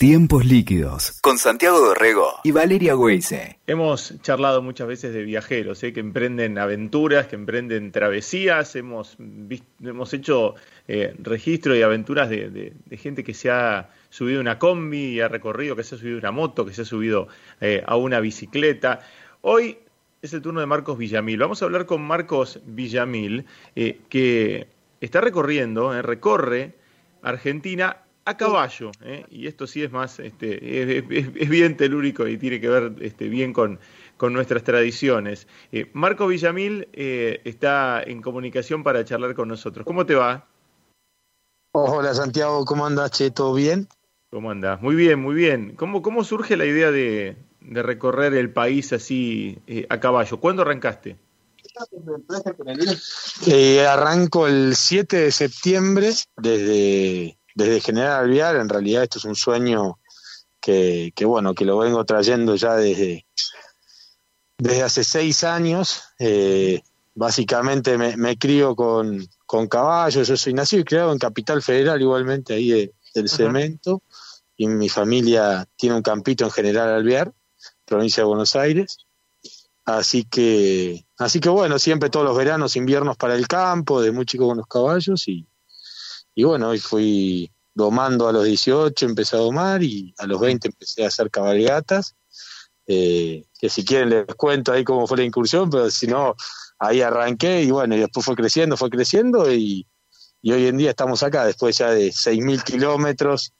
Tiempos 0.00 0.46
líquidos 0.46 1.20
con 1.20 1.36
Santiago 1.36 1.78
Dorrego 1.78 2.40
y 2.42 2.52
Valeria 2.52 2.94
Güeyse. 2.94 3.58
Hemos 3.66 4.14
charlado 4.22 4.62
muchas 4.62 4.88
veces 4.88 5.12
de 5.12 5.22
viajeros 5.24 5.82
¿eh? 5.82 5.92
que 5.92 6.00
emprenden 6.00 6.56
aventuras, 6.56 7.26
que 7.26 7.36
emprenden 7.36 7.92
travesías. 7.92 8.76
Hemos, 8.76 9.18
hemos 9.84 10.14
hecho 10.14 10.54
eh, 10.88 11.14
registro 11.18 11.76
y 11.76 11.82
aventuras 11.82 12.30
de, 12.30 12.72
gente 12.92 13.22
que 13.22 13.34
se 13.34 13.50
ha 13.50 13.90
subido 14.08 14.40
una 14.40 14.58
combi 14.58 15.16
y 15.16 15.20
ha 15.20 15.28
recorrido, 15.28 15.76
que 15.76 15.84
se 15.84 15.96
ha 15.96 15.98
subido 15.98 16.16
una 16.16 16.30
moto, 16.30 16.64
que 16.64 16.72
se 16.72 16.80
ha 16.80 16.86
subido 16.86 17.28
eh, 17.60 17.82
a 17.86 17.96
una 17.96 18.20
bicicleta. 18.20 19.00
Hoy 19.42 19.80
es 20.22 20.32
el 20.32 20.40
turno 20.40 20.60
de 20.60 20.66
Marcos 20.66 20.96
Villamil. 20.96 21.40
Vamos 21.40 21.60
a 21.60 21.66
hablar 21.66 21.84
con 21.84 22.00
Marcos 22.00 22.58
Villamil, 22.64 23.44
que 23.74 24.66
está 24.98 25.20
recorriendo, 25.20 26.00
recorre 26.00 26.72
Argentina 27.20 27.98
a 28.30 28.36
caballo, 28.36 28.90
¿eh? 29.02 29.24
y 29.30 29.46
esto 29.46 29.66
sí 29.66 29.82
es 29.82 29.90
más, 29.90 30.18
este, 30.20 30.98
es, 30.98 31.48
bien 31.48 31.76
telúrico 31.76 32.26
y 32.26 32.38
tiene 32.38 32.60
que 32.60 32.68
ver 32.68 32.94
este, 33.00 33.28
bien 33.28 33.52
con, 33.52 33.78
con 34.16 34.32
nuestras 34.32 34.64
tradiciones. 34.64 35.46
Eh, 35.72 35.90
Marco 35.92 36.26
Villamil 36.26 36.88
eh, 36.92 37.40
está 37.44 38.02
en 38.02 38.22
comunicación 38.22 38.82
para 38.82 39.04
charlar 39.04 39.34
con 39.34 39.48
nosotros. 39.48 39.84
¿Cómo 39.84 40.06
te 40.06 40.14
va? 40.14 40.46
Hola 41.72 42.14
Santiago, 42.14 42.64
¿cómo 42.64 42.86
andas? 42.86 43.10
Che, 43.12 43.30
¿Todo 43.30 43.54
bien? 43.54 43.88
¿Cómo 44.30 44.50
andas? 44.50 44.80
Muy 44.80 44.94
bien, 44.94 45.20
muy 45.20 45.34
bien. 45.34 45.74
¿Cómo, 45.76 46.02
cómo 46.02 46.24
surge 46.24 46.56
la 46.56 46.64
idea 46.64 46.90
de, 46.90 47.36
de 47.60 47.82
recorrer 47.82 48.34
el 48.34 48.52
país 48.52 48.92
así 48.92 49.58
a 49.88 50.00
caballo? 50.00 50.40
¿Cuándo 50.40 50.62
arrancaste? 50.62 51.16
arranco 53.86 54.46
el 54.46 54.74
7 54.76 55.16
de 55.16 55.32
septiembre 55.32 56.12
desde 56.36 57.39
desde 57.54 57.80
General 57.80 58.24
Alvear, 58.24 58.56
en 58.56 58.68
realidad 58.68 59.02
esto 59.02 59.18
es 59.18 59.24
un 59.24 59.36
sueño 59.36 59.98
que, 60.60 61.12
bueno, 61.24 61.54
que 61.54 61.64
lo 61.64 61.78
vengo 61.78 62.04
trayendo 62.04 62.54
ya 62.54 62.76
desde, 62.76 63.26
desde 64.58 64.82
hace 64.82 65.04
seis 65.04 65.44
años. 65.44 66.02
Eh, 66.18 66.80
básicamente 67.14 67.98
me, 67.98 68.36
crío 68.38 68.76
con, 68.76 69.26
con, 69.46 69.66
caballos, 69.66 70.28
yo 70.28 70.36
soy 70.36 70.54
nacido 70.54 70.82
y 70.82 70.84
criado 70.84 71.12
en 71.12 71.18
Capital 71.18 71.62
Federal 71.62 72.00
igualmente, 72.00 72.54
ahí 72.54 72.90
del 73.14 73.28
cemento, 73.28 74.02
y 74.56 74.68
mi 74.68 74.88
familia 74.88 75.66
tiene 75.76 75.96
un 75.96 76.02
campito 76.02 76.44
en 76.44 76.50
General 76.50 76.88
Alvear, 76.88 77.32
provincia 77.84 78.22
de 78.22 78.28
Buenos 78.28 78.54
Aires. 78.56 78.98
Así 79.84 80.24
que, 80.24 81.04
así 81.18 81.40
que 81.40 81.48
bueno, 81.48 81.78
siempre 81.78 82.10
todos 82.10 82.24
los 82.24 82.36
veranos, 82.36 82.76
inviernos 82.76 83.16
para 83.16 83.34
el 83.34 83.48
campo, 83.48 84.00
de 84.00 84.12
muy 84.12 84.24
chico 84.24 84.46
con 84.46 84.58
los 84.58 84.66
caballos 84.66 85.26
y, 85.26 85.46
y 86.34 86.44
bueno, 86.44 86.68
hoy 86.68 86.78
fui 86.78 87.50
domando 87.74 88.28
a 88.28 88.32
los 88.32 88.44
18, 88.44 89.06
empecé 89.06 89.36
a 89.36 89.40
domar 89.40 89.82
y 89.82 90.14
a 90.18 90.26
los 90.26 90.40
20 90.40 90.68
empecé 90.68 91.04
a 91.04 91.08
hacer 91.08 91.30
cabalgatas. 91.30 92.14
Eh, 92.86 93.44
que 93.58 93.68
si 93.68 93.84
quieren 93.84 94.10
les 94.10 94.26
cuento 94.34 94.72
ahí 94.72 94.82
cómo 94.82 95.06
fue 95.06 95.18
la 95.18 95.24
incursión, 95.24 95.70
pero 95.70 95.90
si 95.90 96.06
no, 96.06 96.34
ahí 96.78 97.02
arranqué 97.02 97.62
y 97.62 97.70
bueno, 97.70 97.94
y 97.94 98.00
después 98.00 98.26
fue 98.26 98.34
creciendo, 98.34 98.76
fue 98.76 98.90
creciendo 98.90 99.52
y, 99.52 99.86
y 100.42 100.52
hoy 100.52 100.66
en 100.66 100.76
día 100.76 100.90
estamos 100.90 101.22
acá, 101.22 101.44
después 101.44 101.78
ya 101.78 101.90
de 101.90 102.08
6.000 102.08 102.64
kilómetros, 102.64 103.52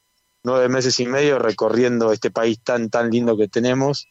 nueve 0.43 0.69
meses 0.69 0.99
y 0.99 1.05
medio 1.05 1.39
recorriendo 1.39 2.11
este 2.11 2.31
país 2.31 2.59
tan, 2.63 2.89
tan 2.89 3.09
lindo 3.09 3.37
que 3.37 3.47
tenemos 3.47 4.07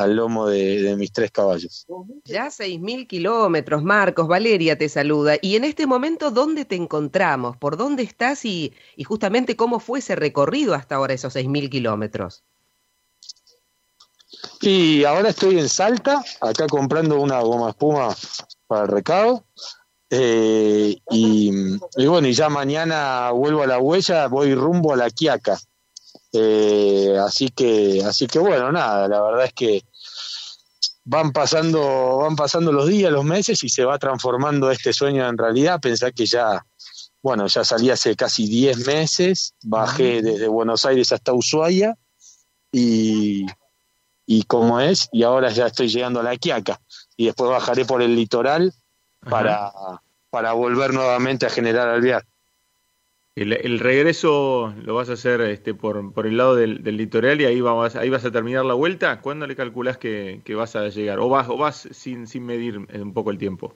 al 0.00 0.16
lomo 0.16 0.48
de, 0.48 0.96
mis 0.96 1.12
tres 1.12 1.30
caballos. 1.30 1.86
Ya 2.24 2.46
6.000 2.46 3.06
kilómetros, 3.06 3.82
Marcos, 3.82 4.26
Valeria 4.26 4.78
te 4.78 4.88
saluda. 4.88 5.36
Y 5.42 5.56
en 5.56 5.64
este 5.64 5.86
momento, 5.86 6.30
¿dónde 6.30 6.64
te 6.64 6.74
encontramos? 6.74 7.58
¿Por 7.58 7.76
dónde 7.76 8.02
estás? 8.02 8.46
Y, 8.46 8.72
y 8.96 9.04
justamente 9.04 9.56
cómo 9.56 9.78
fue 9.78 9.98
ese 9.98 10.16
recorrido 10.16 10.74
hasta 10.74 10.94
ahora, 10.94 11.12
esos 11.12 11.36
6.000 11.36 11.68
kilómetros. 11.68 12.44
Y 14.62 15.04
ahora 15.04 15.28
estoy 15.28 15.58
en 15.58 15.68
Salta, 15.68 16.24
acá 16.40 16.66
comprando 16.66 17.20
una 17.20 17.40
goma 17.40 17.70
espuma 17.70 18.16
para 18.66 18.84
el 18.84 18.88
recado. 18.88 19.44
Eh, 20.08 20.96
y, 21.10 21.50
bueno, 22.06 22.26
y 22.26 22.32
ya 22.32 22.48
mañana 22.48 23.32
vuelvo 23.32 23.62
a 23.62 23.66
la 23.66 23.78
huella, 23.78 24.28
voy 24.28 24.54
rumbo 24.54 24.94
a 24.94 24.96
la 24.96 25.10
Quiaca. 25.10 25.58
Eh, 26.32 27.16
así 27.24 27.48
que, 27.48 28.02
así 28.04 28.26
que 28.26 28.38
bueno, 28.38 28.70
nada, 28.70 29.08
la 29.08 29.20
verdad 29.20 29.46
es 29.46 29.52
que 29.52 29.82
van 31.04 31.32
pasando, 31.32 32.18
van 32.18 32.36
pasando 32.36 32.72
los 32.72 32.86
días, 32.86 33.10
los 33.10 33.24
meses 33.24 33.64
y 33.64 33.68
se 33.68 33.84
va 33.84 33.98
transformando 33.98 34.70
este 34.70 34.92
sueño 34.92 35.28
en 35.28 35.36
realidad. 35.36 35.80
Pensá 35.80 36.12
que 36.12 36.26
ya, 36.26 36.64
bueno, 37.22 37.46
ya 37.46 37.64
salí 37.64 37.90
hace 37.90 38.14
casi 38.14 38.46
10 38.46 38.86
meses, 38.86 39.54
bajé 39.62 40.22
desde 40.22 40.46
Buenos 40.46 40.84
Aires 40.84 41.12
hasta 41.12 41.32
Ushuaia 41.32 41.96
y, 42.70 43.46
y 44.26 44.42
como 44.44 44.80
es, 44.80 45.08
y 45.10 45.24
ahora 45.24 45.50
ya 45.50 45.66
estoy 45.66 45.88
llegando 45.88 46.20
a 46.20 46.22
la 46.22 46.36
Quiaca 46.36 46.80
y 47.16 47.26
después 47.26 47.50
bajaré 47.50 47.84
por 47.84 48.02
el 48.02 48.14
litoral 48.14 48.72
para, 49.28 49.72
para 50.30 50.52
volver 50.52 50.94
nuevamente 50.94 51.46
a 51.46 51.50
generar 51.50 51.88
alvear. 51.88 52.24
El, 53.36 53.78
regreso 53.78 54.74
lo 54.82 54.94
vas 54.94 55.08
a 55.08 55.14
hacer 55.14 55.40
este, 55.40 55.72
por, 55.72 56.12
por 56.12 56.26
el 56.26 56.36
lado 56.36 56.56
del, 56.56 56.82
litoral 56.82 57.40
y 57.40 57.46
ahí 57.46 57.60
vas, 57.60 57.96
ahí 57.96 58.10
vas 58.10 58.24
a 58.24 58.30
terminar 58.30 58.64
la 58.64 58.74
vuelta. 58.74 59.20
¿Cuándo 59.20 59.46
le 59.46 59.56
calculas 59.56 59.96
que, 59.98 60.42
vas 60.56 60.76
a 60.76 60.88
llegar? 60.88 61.20
¿O 61.20 61.28
vas, 61.28 61.48
o 61.48 61.56
vas 61.56 61.88
sin, 61.92 62.26
sin 62.26 62.44
medir 62.44 62.78
un 62.78 63.14
poco 63.14 63.30
el 63.30 63.38
tiempo? 63.38 63.74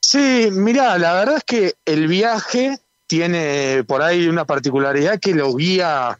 Sí, 0.00 0.48
mira, 0.52 0.96
la 0.96 1.12
verdad 1.12 1.36
es 1.36 1.44
que 1.44 1.74
el 1.84 2.06
viaje 2.06 2.78
tiene 3.06 3.84
por 3.84 4.00
ahí 4.00 4.26
una 4.28 4.44
particularidad 4.44 5.18
que 5.20 5.34
lo 5.34 5.54
guía, 5.54 6.18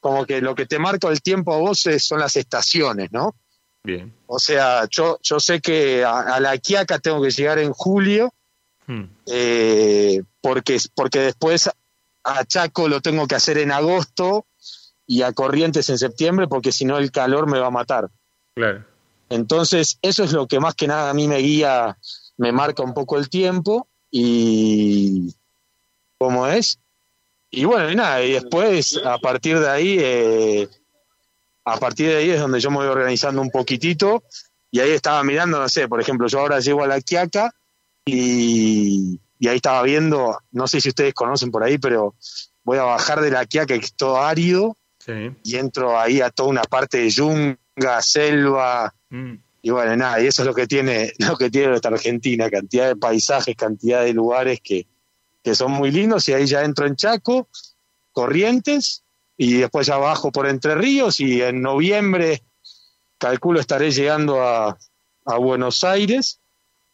como 0.00 0.24
que 0.24 0.40
lo 0.40 0.54
que 0.54 0.66
te 0.66 0.78
marca 0.78 1.08
el 1.08 1.20
tiempo 1.20 1.52
a 1.52 1.58
vos 1.58 1.86
son 1.98 2.20
las 2.20 2.36
estaciones, 2.36 3.12
¿no? 3.12 3.34
Bien. 3.84 4.14
O 4.26 4.38
sea, 4.38 4.86
yo, 4.90 5.18
yo 5.22 5.40
sé 5.40 5.60
que 5.60 6.04
a, 6.04 6.40
la 6.40 6.58
Quiaca 6.58 6.98
tengo 6.98 7.22
que 7.22 7.30
llegar 7.30 7.58
en 7.58 7.72
julio, 7.72 8.32
hmm. 8.88 9.04
eh, 9.26 10.22
porque, 10.40 10.78
porque 10.96 11.20
después 11.20 11.70
a 12.24 12.44
Chaco 12.44 12.88
lo 12.88 13.00
tengo 13.00 13.26
que 13.28 13.36
hacer 13.36 13.58
en 13.58 13.70
agosto 13.70 14.46
y 15.06 15.22
a 15.22 15.32
Corrientes 15.32 15.88
en 15.88 15.98
septiembre, 15.98 16.48
porque 16.48 16.72
si 16.72 16.84
no 16.84 16.98
el 16.98 17.10
calor 17.10 17.48
me 17.48 17.58
va 17.58 17.68
a 17.68 17.70
matar. 17.70 18.10
Claro. 18.54 18.84
Entonces, 19.30 19.98
eso 20.02 20.24
es 20.24 20.32
lo 20.32 20.46
que 20.46 20.60
más 20.60 20.74
que 20.74 20.86
nada 20.86 21.10
a 21.10 21.14
mí 21.14 21.28
me 21.28 21.38
guía, 21.38 21.96
me 22.36 22.52
marca 22.52 22.82
un 22.82 22.94
poco 22.94 23.18
el 23.18 23.28
tiempo 23.28 23.86
y 24.10 25.34
cómo 26.18 26.46
es. 26.46 26.78
Y 27.50 27.64
bueno, 27.64 27.90
y 27.90 27.96
nada, 27.96 28.22
y 28.22 28.32
después 28.32 29.00
a 29.04 29.18
partir 29.18 29.58
de 29.58 29.68
ahí, 29.68 29.96
eh, 29.98 30.68
a 31.64 31.78
partir 31.78 32.08
de 32.08 32.16
ahí 32.16 32.30
es 32.30 32.40
donde 32.40 32.60
yo 32.60 32.70
me 32.70 32.78
voy 32.78 32.88
organizando 32.88 33.40
un 33.40 33.50
poquitito 33.50 34.22
y 34.70 34.80
ahí 34.80 34.90
estaba 34.90 35.22
mirando, 35.24 35.58
no 35.58 35.68
sé, 35.68 35.88
por 35.88 36.00
ejemplo, 36.00 36.26
yo 36.28 36.40
ahora 36.40 36.60
llego 36.60 36.82
a 36.82 36.86
la 36.86 37.00
Quiaca 37.00 37.54
y 38.08 39.20
y 39.38 39.48
ahí 39.48 39.56
estaba 39.56 39.82
viendo, 39.82 40.38
no 40.50 40.66
sé 40.66 40.80
si 40.80 40.88
ustedes 40.88 41.14
conocen 41.14 41.50
por 41.50 41.62
ahí, 41.62 41.78
pero 41.78 42.14
voy 42.64 42.78
a 42.78 42.82
bajar 42.82 43.20
de 43.20 43.30
la 43.30 43.46
Quiaca, 43.46 43.78
que 43.78 43.84
es 43.84 43.94
todo 43.94 44.20
árido, 44.20 44.76
y 45.42 45.56
entro 45.56 45.98
ahí 45.98 46.20
a 46.20 46.28
toda 46.28 46.50
una 46.50 46.62
parte 46.62 46.98
de 46.98 47.08
yunga, 47.08 48.02
selva, 48.02 48.92
mm. 49.08 49.34
y 49.62 49.70
bueno, 49.70 49.96
nada, 49.96 50.20
y 50.20 50.26
eso 50.26 50.42
es 50.42 50.46
lo 50.46 50.54
que 50.54 50.66
tiene, 50.66 51.12
lo 51.18 51.36
que 51.36 51.50
tiene 51.50 51.68
nuestra 51.68 51.92
Argentina, 51.92 52.50
cantidad 52.50 52.88
de 52.88 52.96
paisajes, 52.96 53.56
cantidad 53.56 54.02
de 54.02 54.12
lugares 54.12 54.60
que, 54.62 54.86
que 55.42 55.54
son 55.54 55.72
muy 55.72 55.90
lindos, 55.90 56.28
y 56.28 56.34
ahí 56.34 56.46
ya 56.46 56.62
entro 56.62 56.86
en 56.86 56.96
Chaco, 56.96 57.48
Corrientes, 58.12 59.02
y 59.36 59.54
después 59.54 59.86
ya 59.86 59.96
bajo 59.96 60.32
por 60.32 60.46
Entre 60.46 60.74
Ríos, 60.74 61.20
y 61.20 61.40
en 61.40 61.62
noviembre 61.62 62.42
calculo 63.18 63.60
estaré 63.60 63.92
llegando 63.92 64.42
a, 64.42 64.76
a 65.24 65.38
Buenos 65.38 65.84
Aires, 65.84 66.40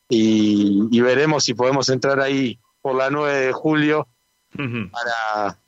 y, 0.08 1.00
veremos 1.00 1.44
si 1.44 1.54
podemos 1.54 1.88
entrar 1.88 2.20
ahí 2.20 2.58
por 2.82 2.96
la 2.96 3.10
9 3.10 3.46
de 3.46 3.52
julio 3.52 4.06
para, 4.56 5.58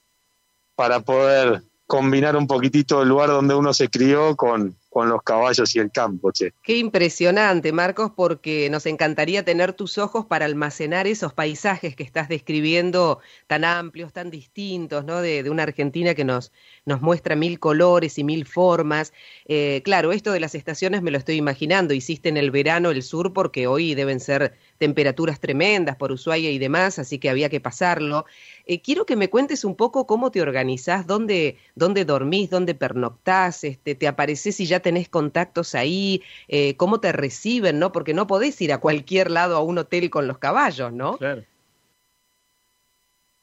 para 0.74 1.00
poder 1.00 1.62
combinar 1.86 2.36
un 2.36 2.46
poquitito 2.46 3.02
el 3.02 3.08
lugar 3.08 3.28
donde 3.28 3.54
uno 3.54 3.72
se 3.72 3.88
crió 3.88 4.36
con, 4.36 4.76
con 4.96 5.10
los 5.10 5.22
caballos 5.22 5.76
y 5.76 5.78
el 5.78 5.90
campo, 5.90 6.32
che. 6.32 6.54
Qué 6.62 6.78
impresionante, 6.78 7.70
Marcos, 7.70 8.12
porque 8.16 8.70
nos 8.70 8.86
encantaría 8.86 9.44
tener 9.44 9.74
tus 9.74 9.98
ojos 9.98 10.24
para 10.24 10.46
almacenar 10.46 11.06
esos 11.06 11.34
paisajes 11.34 11.94
que 11.94 12.02
estás 12.02 12.30
describiendo 12.30 13.20
tan 13.46 13.66
amplios, 13.66 14.14
tan 14.14 14.30
distintos, 14.30 15.04
¿no? 15.04 15.20
De, 15.20 15.50
una 15.50 15.64
Argentina 15.64 16.14
que 16.14 16.24
nos, 16.24 16.50
nos 16.86 17.02
muestra 17.02 17.36
mil 17.36 17.60
colores 17.60 18.16
y 18.16 18.24
mil 18.24 18.46
formas. 18.46 19.12
Eh, 19.44 19.82
claro, 19.84 20.12
esto 20.12 20.32
de 20.32 20.40
las 20.40 20.54
estaciones 20.54 21.02
me 21.02 21.10
lo 21.10 21.18
estoy 21.18 21.36
imaginando. 21.36 21.92
Hiciste 21.92 22.30
en 22.30 22.38
el 22.38 22.50
verano 22.50 22.90
el 22.90 23.02
sur 23.02 23.34
porque 23.34 23.66
hoy 23.66 23.94
deben 23.94 24.18
ser 24.18 24.54
temperaturas 24.78 25.40
tremendas 25.40 25.96
por 25.96 26.10
Ushuaia 26.10 26.50
y 26.50 26.58
demás, 26.58 26.98
así 26.98 27.18
que 27.18 27.28
había 27.28 27.50
que 27.50 27.60
pasarlo. 27.60 28.24
Eh, 28.68 28.82
quiero 28.82 29.06
que 29.06 29.14
me 29.14 29.30
cuentes 29.30 29.64
un 29.64 29.76
poco 29.76 30.08
cómo 30.08 30.32
te 30.32 30.42
organizás, 30.42 31.06
dónde, 31.06 31.56
dónde 31.76 32.04
dormís, 32.04 32.50
dónde 32.50 32.74
pernoctás, 32.74 33.62
este, 33.62 33.94
te 33.94 34.08
apareces 34.08 34.58
y 34.58 34.66
ya 34.66 34.80
tenés 34.80 35.08
contactos 35.08 35.76
ahí, 35.76 36.20
eh, 36.48 36.76
cómo 36.76 36.98
te 36.98 37.12
reciben, 37.12 37.78
¿no? 37.78 37.92
Porque 37.92 38.12
no 38.12 38.26
podés 38.26 38.60
ir 38.60 38.72
a 38.72 38.78
cualquier 38.78 39.30
lado 39.30 39.56
a 39.56 39.60
un 39.60 39.78
hotel 39.78 40.10
con 40.10 40.26
los 40.26 40.38
caballos, 40.38 40.92
¿no? 40.92 41.16
Claro. 41.16 41.44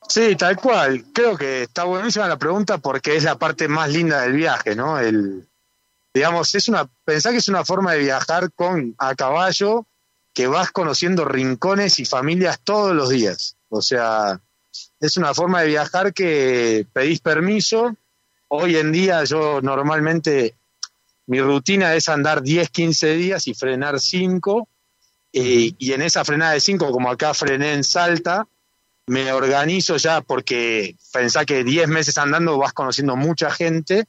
Sí, 0.10 0.36
tal 0.36 0.58
cual. 0.58 1.06
Creo 1.14 1.38
que 1.38 1.64
está 1.64 1.86
buenísima 1.86 2.28
la 2.28 2.38
pregunta 2.38 2.78
porque 2.78 3.16
es 3.16 3.24
la 3.24 3.38
parte 3.38 3.70
más 3.70 3.90
linda 3.90 4.22
del 4.22 4.34
viaje, 4.34 4.76
¿no? 4.76 5.00
El, 5.00 5.48
digamos, 6.14 6.54
es 6.54 6.68
una, 6.68 6.90
pensá 7.06 7.32
que 7.32 7.38
es 7.38 7.48
una 7.48 7.64
forma 7.64 7.94
de 7.94 8.00
viajar 8.00 8.52
con 8.52 8.94
a 8.98 9.16
caballo 9.16 9.88
que 10.34 10.48
vas 10.48 10.72
conociendo 10.72 11.24
rincones 11.24 12.00
y 12.00 12.06
familias 12.06 12.60
todos 12.62 12.94
los 12.94 13.10
días. 13.10 13.56
O 13.70 13.82
sea, 13.82 14.42
es 15.00 15.18
una 15.18 15.34
forma 15.34 15.62
de 15.62 15.68
viajar 15.68 16.14
que 16.14 16.86
pedís 16.94 17.20
permiso. 17.20 17.96
Hoy 18.48 18.78
en 18.78 18.92
día 18.92 19.24
yo 19.24 19.62
normalmente 19.62 20.56
mi 21.28 21.42
rutina 21.42 21.96
es 21.96 22.10
andar 22.10 22.42
10, 22.42 22.70
15 22.70 23.16
días 23.16 23.48
y 23.48 23.54
frenar 23.54 24.00
5. 24.00 24.68
Eh, 25.34 25.72
y 25.78 25.94
en 25.94 26.02
esa 26.02 26.24
frenada 26.24 26.54
de 26.54 26.60
5, 26.60 26.92
como 26.92 27.10
acá 27.10 27.34
frené 27.34 27.74
en 27.74 27.84
Salta, 27.84 28.48
me 29.08 29.32
organizo 29.32 29.98
ya 29.98 30.22
porque 30.22 30.96
pensá 31.12 31.46
que 31.46 31.64
10 31.64 31.88
meses 31.88 32.18
andando 32.18 32.58
vas 32.58 32.74
conociendo 32.74 33.16
mucha 33.16 33.52
gente. 33.52 34.06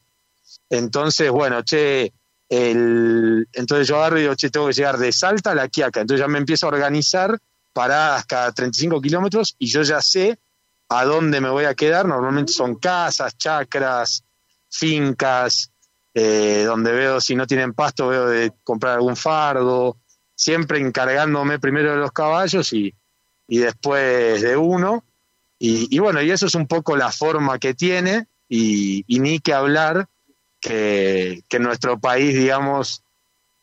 Entonces, 0.70 1.30
bueno, 1.30 1.62
che, 1.62 2.12
el, 2.48 3.48
entonces 3.52 3.88
yo 3.88 3.96
agarro 3.96 4.18
y 4.18 4.22
digo, 4.22 4.34
che, 4.34 4.50
tengo 4.50 4.66
que 4.68 4.74
llegar 4.74 4.98
de 4.98 5.12
Salta 5.12 5.52
a 5.52 5.54
La 5.54 5.68
Quiaca. 5.68 6.00
Entonces 6.00 6.20
ya 6.20 6.28
me 6.28 6.38
empiezo 6.38 6.66
a 6.66 6.70
organizar 6.70 7.38
paradas 7.72 8.24
cada 8.26 8.52
35 8.52 9.00
kilómetros 9.00 9.56
y 9.58 9.66
yo 9.66 9.82
ya 9.82 10.00
sé 10.00 10.38
a 10.98 11.04
dónde 11.04 11.40
me 11.40 11.48
voy 11.48 11.64
a 11.64 11.74
quedar. 11.74 12.06
Normalmente 12.06 12.52
son 12.52 12.76
casas, 12.76 13.36
chacras, 13.36 14.24
fincas, 14.68 15.70
eh, 16.12 16.64
donde 16.66 16.92
veo 16.92 17.20
si 17.20 17.34
no 17.34 17.46
tienen 17.46 17.74
pasto, 17.74 18.08
veo 18.08 18.26
de 18.26 18.52
comprar 18.62 18.94
algún 18.94 19.16
fardo, 19.16 19.98
siempre 20.34 20.78
encargándome 20.78 21.58
primero 21.58 21.92
de 21.92 21.96
los 21.98 22.12
caballos 22.12 22.72
y, 22.72 22.94
y 23.48 23.58
después 23.58 24.42
de 24.42 24.56
uno. 24.56 25.04
Y, 25.58 25.98
bueno, 25.98 26.20
y 26.20 26.30
eso 26.30 26.44
es 26.46 26.54
un 26.54 26.66
poco 26.66 26.94
la 26.94 27.10
forma 27.10 27.58
que 27.58 27.72
tiene 27.72 28.26
y, 28.50 29.04
ni 29.08 29.38
que 29.38 29.54
hablar 29.54 30.08
que, 30.60 31.42
que, 31.48 31.56
en 31.56 31.62
nuestro 31.62 31.98
país, 31.98 32.34
digamos, 32.34 33.02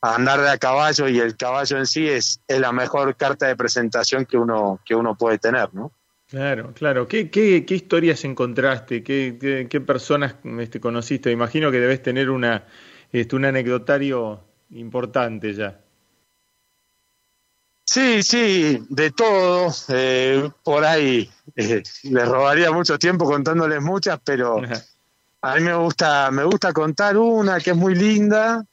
andar 0.01 0.41
de 0.41 0.49
a 0.49 0.57
caballo 0.57 1.07
y 1.07 1.19
el 1.19 1.37
caballo 1.37 1.77
en 1.77 1.85
sí 1.85 2.07
es, 2.07 2.41
es 2.47 2.59
la 2.59 2.71
mejor 2.71 3.15
carta 3.15 3.45
de 3.45 3.55
presentación 3.55 4.25
que 4.25 4.37
uno, 4.37 4.79
que 4.83 4.95
uno 4.95 5.15
puede 5.15 5.37
tener, 5.37 5.71
¿no? 5.75 5.91
Claro, 6.31 6.73
claro. 6.73 7.09
¿Qué, 7.09 7.29
qué, 7.29 7.65
qué 7.65 7.75
historias 7.75 8.23
encontraste? 8.23 9.03
¿Qué, 9.03 9.67
qué, 9.69 9.81
personas 9.81 10.35
este, 10.61 10.79
conociste? 10.79 11.29
Imagino 11.29 11.69
que 11.71 11.81
debes 11.81 12.01
tener 12.01 12.29
una, 12.29 12.65
este, 13.11 13.35
un 13.35 13.43
anecdotario 13.43 14.41
importante 14.69 15.53
ya. 15.53 15.81
Sí, 17.85 18.23
sí, 18.23 18.81
de 18.89 19.11
todo. 19.11 19.73
Eh, 19.89 20.49
por 20.63 20.85
ahí 20.85 21.29
eh, 21.53 21.83
les 22.03 22.27
robaría 22.29 22.71
mucho 22.71 22.97
tiempo 22.97 23.25
contándoles 23.25 23.81
muchas, 23.81 24.17
pero 24.23 24.61
a 25.41 25.55
mí 25.55 25.61
me 25.61 25.73
gusta, 25.73 26.31
me 26.31 26.45
gusta 26.45 26.71
contar 26.71 27.17
una 27.17 27.59
que 27.59 27.71
es 27.71 27.75
muy 27.75 27.93
linda. 27.93 28.63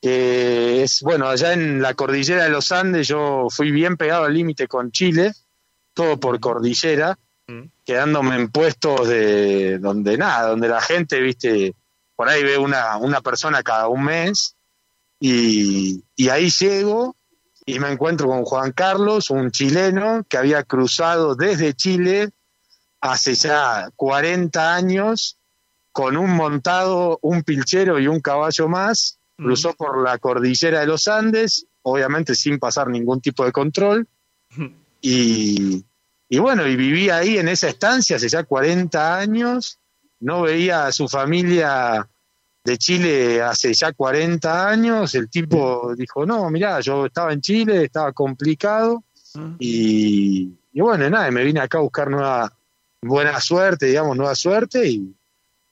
Que 0.00 0.84
es, 0.84 1.00
bueno, 1.02 1.26
allá 1.26 1.54
en 1.54 1.82
la 1.82 1.94
cordillera 1.94 2.44
de 2.44 2.50
los 2.50 2.70
Andes 2.70 3.08
yo 3.08 3.48
fui 3.50 3.72
bien 3.72 3.96
pegado 3.96 4.26
al 4.26 4.34
límite 4.34 4.68
con 4.68 4.92
Chile, 4.92 5.32
todo 5.98 6.20
por 6.20 6.38
cordillera, 6.38 7.18
quedándome 7.84 8.36
en 8.36 8.52
puestos 8.52 9.08
de 9.08 9.80
donde 9.80 10.16
nada, 10.16 10.50
donde 10.50 10.68
la 10.68 10.80
gente, 10.80 11.20
viste, 11.20 11.74
por 12.14 12.28
ahí 12.28 12.44
ve 12.44 12.56
una, 12.56 12.98
una 12.98 13.20
persona 13.20 13.64
cada 13.64 13.88
un 13.88 14.04
mes 14.04 14.54
y, 15.18 16.04
y 16.14 16.28
ahí 16.28 16.50
llego 16.50 17.16
y 17.66 17.80
me 17.80 17.90
encuentro 17.90 18.28
con 18.28 18.44
Juan 18.44 18.70
Carlos, 18.70 19.30
un 19.30 19.50
chileno 19.50 20.24
que 20.28 20.36
había 20.36 20.62
cruzado 20.62 21.34
desde 21.34 21.74
Chile 21.74 22.30
hace 23.00 23.34
ya 23.34 23.90
40 23.96 24.76
años 24.76 25.36
con 25.90 26.16
un 26.16 26.30
montado, 26.30 27.18
un 27.22 27.42
pilchero 27.42 27.98
y 27.98 28.06
un 28.06 28.20
caballo 28.20 28.68
más, 28.68 29.18
cruzó 29.36 29.74
por 29.74 30.00
la 30.04 30.18
cordillera 30.18 30.78
de 30.78 30.86
los 30.86 31.08
Andes, 31.08 31.66
obviamente 31.82 32.36
sin 32.36 32.60
pasar 32.60 32.86
ningún 32.86 33.20
tipo 33.20 33.44
de 33.44 33.50
control, 33.50 34.06
y, 35.00 35.84
y 36.28 36.38
bueno, 36.38 36.66
y 36.66 36.76
vivía 36.76 37.18
ahí 37.18 37.38
en 37.38 37.48
esa 37.48 37.68
estancia 37.68 38.16
hace 38.16 38.28
ya 38.28 38.44
40 38.44 39.18
años, 39.18 39.78
no 40.20 40.42
veía 40.42 40.86
a 40.86 40.92
su 40.92 41.08
familia 41.08 42.08
de 42.64 42.76
Chile 42.76 43.40
hace 43.40 43.72
ya 43.72 43.92
40 43.92 44.68
años, 44.68 45.14
el 45.14 45.30
tipo 45.30 45.94
dijo, 45.96 46.26
no, 46.26 46.50
mirá, 46.50 46.80
yo 46.80 47.06
estaba 47.06 47.32
en 47.32 47.40
Chile, 47.40 47.84
estaba 47.84 48.12
complicado 48.12 49.04
y, 49.58 50.58
y 50.72 50.80
bueno, 50.80 51.08
nada, 51.08 51.30
me 51.30 51.44
vine 51.44 51.60
acá 51.60 51.78
a 51.78 51.82
buscar 51.82 52.10
nueva, 52.10 52.52
buena 53.00 53.40
suerte, 53.40 53.86
digamos, 53.86 54.16
nueva 54.16 54.34
suerte. 54.34 54.88
Y, 54.88 55.14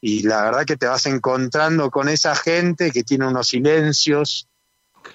y 0.00 0.23
la 0.23 0.44
verdad 0.44 0.64
que 0.64 0.76
te 0.76 0.87
vas 0.87 1.06
encontrando 1.06 1.91
con 1.91 2.08
esa 2.08 2.35
gente 2.35 2.91
que 2.91 3.03
tiene 3.03 3.26
unos 3.26 3.49
silencios, 3.49 4.49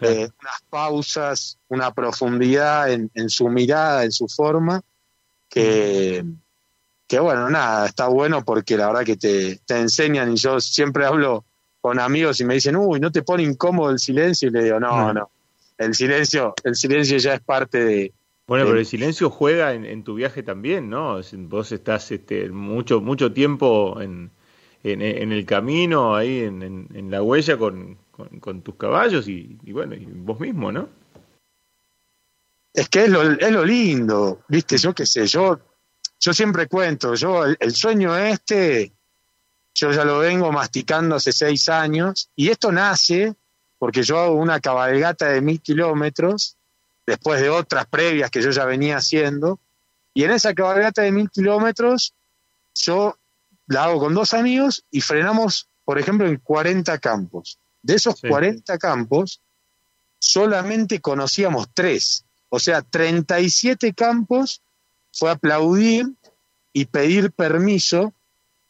eh, 0.01 0.29
unas 0.41 0.61
pausas, 0.69 1.57
una 1.67 1.93
profundidad 1.93 2.91
en, 2.91 3.11
en, 3.13 3.29
su 3.29 3.47
mirada, 3.49 4.03
en 4.03 4.11
su 4.11 4.27
forma, 4.27 4.81
que, 5.51 6.23
que 7.07 7.19
bueno, 7.19 7.49
nada, 7.49 7.85
está 7.85 8.07
bueno 8.07 8.43
porque 8.43 8.77
la 8.77 8.87
verdad 8.87 9.03
que 9.03 9.17
te, 9.17 9.59
te 9.65 9.77
enseñan 9.77 10.31
y 10.31 10.37
yo 10.37 10.59
siempre 10.59 11.05
hablo 11.05 11.43
con 11.81 11.99
amigos 11.99 12.39
y 12.39 12.45
me 12.45 12.55
dicen, 12.55 12.75
uy, 12.77 12.99
¿no 12.99 13.11
te 13.11 13.21
pone 13.21 13.43
incómodo 13.43 13.91
el 13.91 13.99
silencio? 13.99 14.47
Y 14.47 14.51
le 14.51 14.63
digo, 14.63 14.79
no, 14.79 15.13
no, 15.13 15.29
el 15.77 15.93
silencio, 15.93 16.53
el 16.63 16.75
silencio 16.75 17.17
ya 17.17 17.35
es 17.35 17.41
parte 17.41 17.83
de... 17.83 18.13
Bueno, 18.47 18.65
pero 18.65 18.79
el 18.79 18.85
silencio 18.85 19.29
juega 19.29 19.73
en, 19.73 20.03
tu 20.03 20.15
viaje 20.15 20.43
también, 20.43 20.89
¿no? 20.89 21.19
Vos 21.33 21.71
estás 21.71 22.11
este, 22.11 22.49
mucho, 22.49 22.99
mucho 22.99 23.31
tiempo 23.31 24.01
en, 24.01 24.29
en, 24.83 25.31
el 25.31 25.45
camino, 25.45 26.15
ahí 26.15 26.41
en, 26.41 26.87
en 26.93 27.11
la 27.11 27.21
huella 27.21 27.57
con, 27.57 27.97
con, 28.39 28.61
tus 28.61 28.75
caballos 28.75 29.27
y, 29.27 29.57
bueno, 29.71 29.95
y 29.95 30.05
vos 30.05 30.39
mismo, 30.39 30.71
¿no? 30.71 30.89
Es 32.73 32.89
que 32.89 33.03
es 33.03 33.09
lo, 33.09 33.23
es 33.23 33.51
lo 33.51 33.65
lindo, 33.65 34.43
viste, 34.47 34.77
yo 34.77 34.93
qué 34.93 35.05
sé, 35.05 35.27
yo, 35.27 35.59
yo 36.19 36.33
siempre 36.33 36.67
cuento, 36.67 37.15
yo 37.15 37.45
el 37.45 37.75
sueño 37.75 38.15
este 38.17 38.93
yo 39.73 39.91
ya 39.91 40.03
lo 40.03 40.19
vengo 40.19 40.51
masticando 40.51 41.15
hace 41.15 41.31
seis 41.31 41.69
años 41.69 42.29
y 42.35 42.49
esto 42.49 42.71
nace 42.71 43.35
porque 43.79 44.03
yo 44.03 44.19
hago 44.19 44.35
una 44.35 44.59
cabalgata 44.59 45.29
de 45.29 45.41
mil 45.41 45.61
kilómetros 45.61 46.57
después 47.05 47.41
de 47.41 47.49
otras 47.49 47.87
previas 47.87 48.29
que 48.29 48.41
yo 48.41 48.51
ya 48.51 48.65
venía 48.65 48.97
haciendo 48.97 49.59
y 50.13 50.23
en 50.23 50.31
esa 50.31 50.53
cabalgata 50.53 51.01
de 51.01 51.11
mil 51.11 51.29
kilómetros 51.29 52.13
yo 52.75 53.17
la 53.67 53.85
hago 53.85 53.99
con 53.99 54.13
dos 54.13 54.33
amigos 54.33 54.83
y 54.91 55.01
frenamos, 55.01 55.69
por 55.85 55.97
ejemplo, 55.99 56.27
en 56.27 56.37
40 56.37 56.97
campos. 56.99 57.57
De 57.81 57.95
esos 57.95 58.19
40 58.21 58.77
campos, 58.77 59.41
solamente 60.19 60.99
conocíamos 60.99 61.67
tres. 61.73 62.25
O 62.53 62.59
sea, 62.59 62.81
37 62.81 63.93
campos 63.93 64.61
fue 65.13 65.31
aplaudir 65.31 66.05
y 66.73 66.83
pedir 66.85 67.31
permiso 67.31 68.13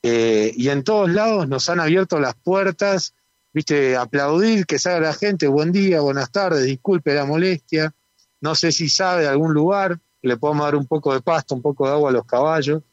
eh, 0.03 0.53
y 0.55 0.69
en 0.69 0.83
todos 0.83 1.09
lados 1.09 1.47
nos 1.47 1.67
han 1.67 1.79
abierto 1.79 2.19
las 2.19 2.35
puertas, 2.35 3.15
viste, 3.53 3.97
aplaudir, 3.97 4.67
que 4.67 4.77
salga 4.77 5.07
la 5.07 5.13
gente, 5.13 5.47
buen 5.47 5.71
día, 5.71 5.99
buenas 6.01 6.31
tardes, 6.31 6.63
disculpe 6.65 7.15
la 7.15 7.25
molestia, 7.25 7.91
no 8.39 8.53
sé 8.53 8.71
si 8.71 8.87
sabe 8.87 9.23
de 9.23 9.29
algún 9.29 9.51
lugar, 9.51 9.99
le 10.21 10.37
podemos 10.37 10.63
dar 10.63 10.75
un 10.75 10.85
poco 10.85 11.15
de 11.15 11.21
pasto, 11.21 11.55
un 11.55 11.63
poco 11.63 11.87
de 11.87 11.93
agua 11.93 12.11
a 12.11 12.13
los 12.13 12.25
caballos. 12.25 12.83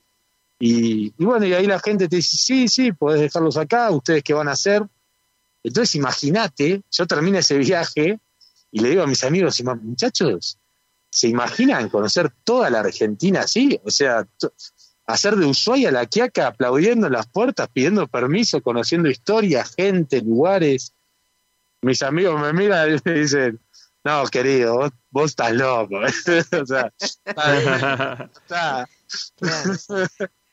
Y, 0.59 1.11
bueno, 1.23 1.45
y 1.45 1.52
ahí 1.52 1.66
la 1.66 1.80
gente 1.80 2.09
te 2.09 2.16
dice, 2.16 2.38
sí, 2.38 2.66
sí, 2.66 2.92
podés 2.92 3.21
dejarlos 3.21 3.59
acá, 3.59 3.90
ustedes 3.90 4.23
qué 4.23 4.33
van 4.33 4.49
a 4.49 4.52
hacer. 4.52 4.87
Entonces 5.62 5.95
imagínate, 5.97 6.80
yo 6.90 7.07
termino 7.07 7.38
ese 7.38 7.59
viaje 7.59 8.18
y 8.73 8.80
le 8.80 8.88
digo 8.88 9.02
a 9.02 9.07
mis 9.07 9.23
amigos, 9.23 9.62
muchachos, 9.83 10.59
¿se 11.10 11.28
imaginan 11.28 11.88
conocer 11.88 12.30
toda 12.44 12.70
la 12.70 12.80
Argentina 12.80 13.40
así? 13.40 13.80
O 13.84 13.90
sea, 13.90 14.26
hacer 15.06 15.36
de 15.36 15.46
Ushuaia 15.46 15.90
la 15.90 16.06
Quiaca 16.06 16.48
aplaudiendo 16.48 17.06
en 17.06 17.12
las 17.14 17.26
puertas, 17.26 17.68
pidiendo 17.72 18.06
permiso, 18.06 18.62
conociendo 18.62 19.08
historias, 19.08 19.74
gente, 19.74 20.20
lugares. 20.22 20.94
Mis 21.82 22.02
amigos 22.02 22.40
me 22.40 22.52
miran 22.52 22.94
y 22.94 22.98
me 23.04 23.12
dicen, 23.20 23.60
no, 24.04 24.24
querido, 24.26 24.90
vos, 25.10 25.30
estás 25.30 25.52
loco. 25.52 25.96
o 26.62 26.66
sea, 26.66 26.92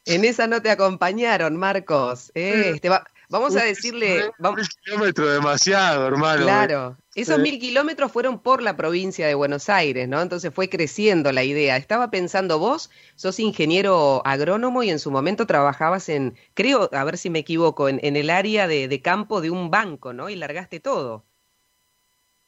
En 0.06 0.24
esa 0.24 0.48
no 0.48 0.62
te 0.62 0.70
acompañaron, 0.70 1.58
Marcos. 1.58 2.32
Eh, 2.36 2.74
este 2.76 2.90
va, 2.90 3.06
Vamos 3.30 3.56
a 3.56 3.64
decirle... 3.64 4.32
Mil 4.40 4.68
kilómetros 4.84 5.34
demasiado, 5.34 6.08
hermano. 6.08 6.44
Claro, 6.44 6.98
esos 7.16 7.40
mil 7.40 7.60
kilómetros 7.60 8.12
fueron 8.12 8.40
por 8.40 8.62
la 8.62 8.76
provincia 8.76 9.26
de 9.26 9.36
Buenos 9.36 9.70
Aires, 9.70 10.10
¿no? 10.10 10.22
Entonces 10.22 10.54
fue 10.54 10.68
creciendo 10.68 11.32
la 11.32 11.46
idea. 11.46 11.78
Estaba 11.78 12.12
pensando 12.12 12.60
vos, 12.60 12.90
sos 13.16 13.40
ingeniero 13.40 14.22
agrónomo 14.26 14.84
y 14.84 14.90
en 14.90 15.00
su 15.00 15.12
momento 15.12 15.48
trabajabas 15.48 16.10
en, 16.10 16.36
creo, 16.54 16.90
a 16.92 17.04
ver 17.06 17.18
si 17.18 17.30
me 17.30 17.40
equivoco, 17.40 17.88
en, 17.88 18.00
el 18.04 18.30
área 18.30 18.68
de, 18.68 19.02
campo 19.02 19.40
de 19.40 19.50
un 19.50 19.72
banco, 19.72 20.12
¿no? 20.12 20.30
Y 20.30 20.36
largaste 20.36 20.82
todo. 20.82 21.24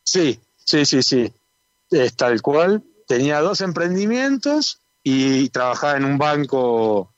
Sí, 0.04 0.40
sí, 0.58 0.86
sí, 0.86 1.02
sí. 1.02 1.32
Es 1.90 2.16
tal 2.18 2.42
cual. 2.42 2.84
Tenía 3.08 3.40
dos 3.40 3.62
emprendimientos 3.62 4.82
y 5.02 5.48
trabajaba 5.48 5.96
en 5.96 6.04
un 6.04 6.18
banco 6.18 7.14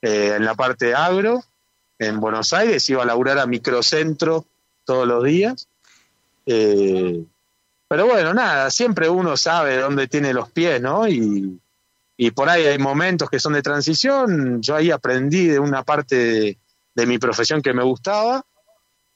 eh, 0.00 0.34
en 0.36 0.44
la 0.44 0.54
parte 0.54 0.94
agro, 0.94 1.42
en 1.98 2.20
Buenos 2.20 2.52
Aires, 2.52 2.88
iba 2.88 3.02
a 3.02 3.06
laburar 3.06 3.40
a 3.40 3.46
microcentro 3.46 4.46
todos 4.84 5.06
los 5.06 5.24
días. 5.24 5.68
Eh, 6.46 7.24
pero 7.88 8.06
bueno, 8.06 8.32
nada, 8.32 8.70
siempre 8.70 9.08
uno 9.08 9.36
sabe 9.36 9.76
dónde 9.76 10.08
tiene 10.08 10.32
los 10.32 10.50
pies, 10.50 10.80
¿no? 10.80 11.06
Y, 11.06 11.60
y 12.16 12.30
por 12.30 12.48
ahí 12.48 12.64
hay 12.64 12.78
momentos 12.78 13.28
que 13.28 13.38
son 13.38 13.52
de 13.52 13.62
transición. 13.62 14.62
Yo 14.62 14.76
ahí 14.76 14.90
aprendí 14.90 15.46
de 15.46 15.58
una 15.58 15.82
parte 15.82 16.58
de, 16.94 17.06
mi 17.06 17.18
profesión 17.18 17.60
que 17.60 17.72
me 17.72 17.82
gustaba. 17.82 18.44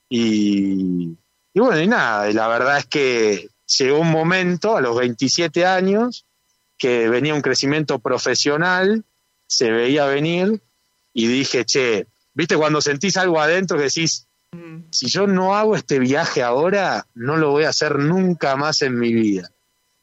Y, 0.08 1.16
y, 1.54 1.60
bueno, 1.60 1.80
y 1.80 1.86
nada, 1.86 2.30
y 2.30 2.34
la 2.34 2.48
verdad 2.48 2.78
es 2.78 2.86
que 2.86 3.48
llegó 3.78 4.00
un 4.00 4.10
momento 4.10 4.76
a 4.76 4.80
los 4.80 4.96
27 4.96 5.64
años 5.64 6.26
que 6.78 7.08
venía 7.08 7.34
un 7.34 7.42
crecimiento 7.42 7.98
profesional, 7.98 9.04
se 9.46 9.70
veía 9.70 10.06
venir 10.06 10.60
y 11.12 11.26
dije, 11.26 11.64
che, 11.64 12.06
viste 12.34 12.56
cuando 12.56 12.80
sentís 12.80 13.16
algo 13.16 13.40
adentro 13.40 13.78
que 13.78 13.84
decís, 13.84 14.25
si 14.90 15.08
yo 15.08 15.26
no 15.26 15.56
hago 15.56 15.76
este 15.76 15.98
viaje 15.98 16.42
ahora, 16.42 17.06
no 17.14 17.36
lo 17.36 17.50
voy 17.50 17.64
a 17.64 17.70
hacer 17.70 17.98
nunca 17.98 18.56
más 18.56 18.82
en 18.82 18.98
mi 18.98 19.12
vida. 19.12 19.50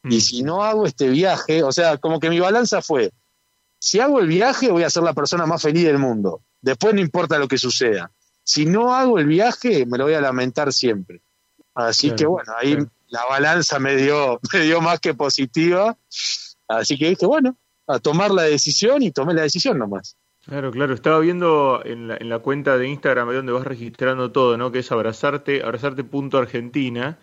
Y 0.04 0.22
si 0.22 0.44
no 0.44 0.64
hago 0.64 0.86
este 0.86 1.10
viaje, 1.10 1.64
o 1.64 1.72
sea, 1.72 1.98
como 1.98 2.20
que 2.20 2.30
mi 2.30 2.40
balanza 2.40 2.82
fue, 2.82 3.14
si 3.80 4.00
hago 4.00 4.20
el 4.20 4.28
viaje 4.28 4.72
voy 4.72 4.84
a 4.84 4.90
ser 4.90 5.04
la 5.04 5.14
persona 5.14 5.46
más 5.46 5.62
feliz 5.62 5.86
del 5.86 5.98
mundo. 5.98 6.42
Después 6.62 6.94
no 6.94 7.02
importa 7.02 7.38
lo 7.38 7.48
que 7.48 7.58
suceda. 7.58 8.12
Si 8.44 8.66
no 8.66 8.94
hago 8.94 9.20
el 9.20 9.28
viaje, 9.28 9.86
me 9.86 9.98
lo 9.98 10.06
voy 10.06 10.14
a 10.14 10.22
lamentar 10.22 10.74
siempre. 10.74 11.22
Así 11.74 12.12
que 12.12 12.26
bueno, 12.26 12.54
ahí 12.58 12.78
la 13.08 13.26
balanza 13.26 13.80
me 13.80 13.96
dio, 13.96 14.40
me 14.54 14.62
dio 14.62 14.82
más 14.82 15.00
que 15.00 15.14
positiva. 15.14 15.98
Así 16.68 16.98
que 16.98 17.10
dije, 17.10 17.26
bueno, 17.26 17.58
a 17.88 18.00
tomar 18.00 18.32
la 18.32 18.44
decisión 18.44 19.04
y 19.04 19.12
tomé 19.12 19.34
la 19.34 19.44
decisión 19.44 19.78
nomás. 19.80 20.18
Claro, 20.46 20.72
claro. 20.72 20.94
Estaba 20.94 21.20
viendo 21.20 21.82
en 21.86 22.10
la, 22.10 22.18
en 22.18 22.28
la 22.30 22.40
cuenta 22.40 22.78
de 22.78 22.88
Instagram 22.88 23.32
donde 23.34 23.54
vas 23.54 23.66
registrando 23.66 24.32
todo, 24.32 24.58
¿no? 24.58 24.72
Que 24.72 24.80
es 24.80 24.92
abrazarte, 24.92 25.64
abrazarte.argentina. 25.64 27.18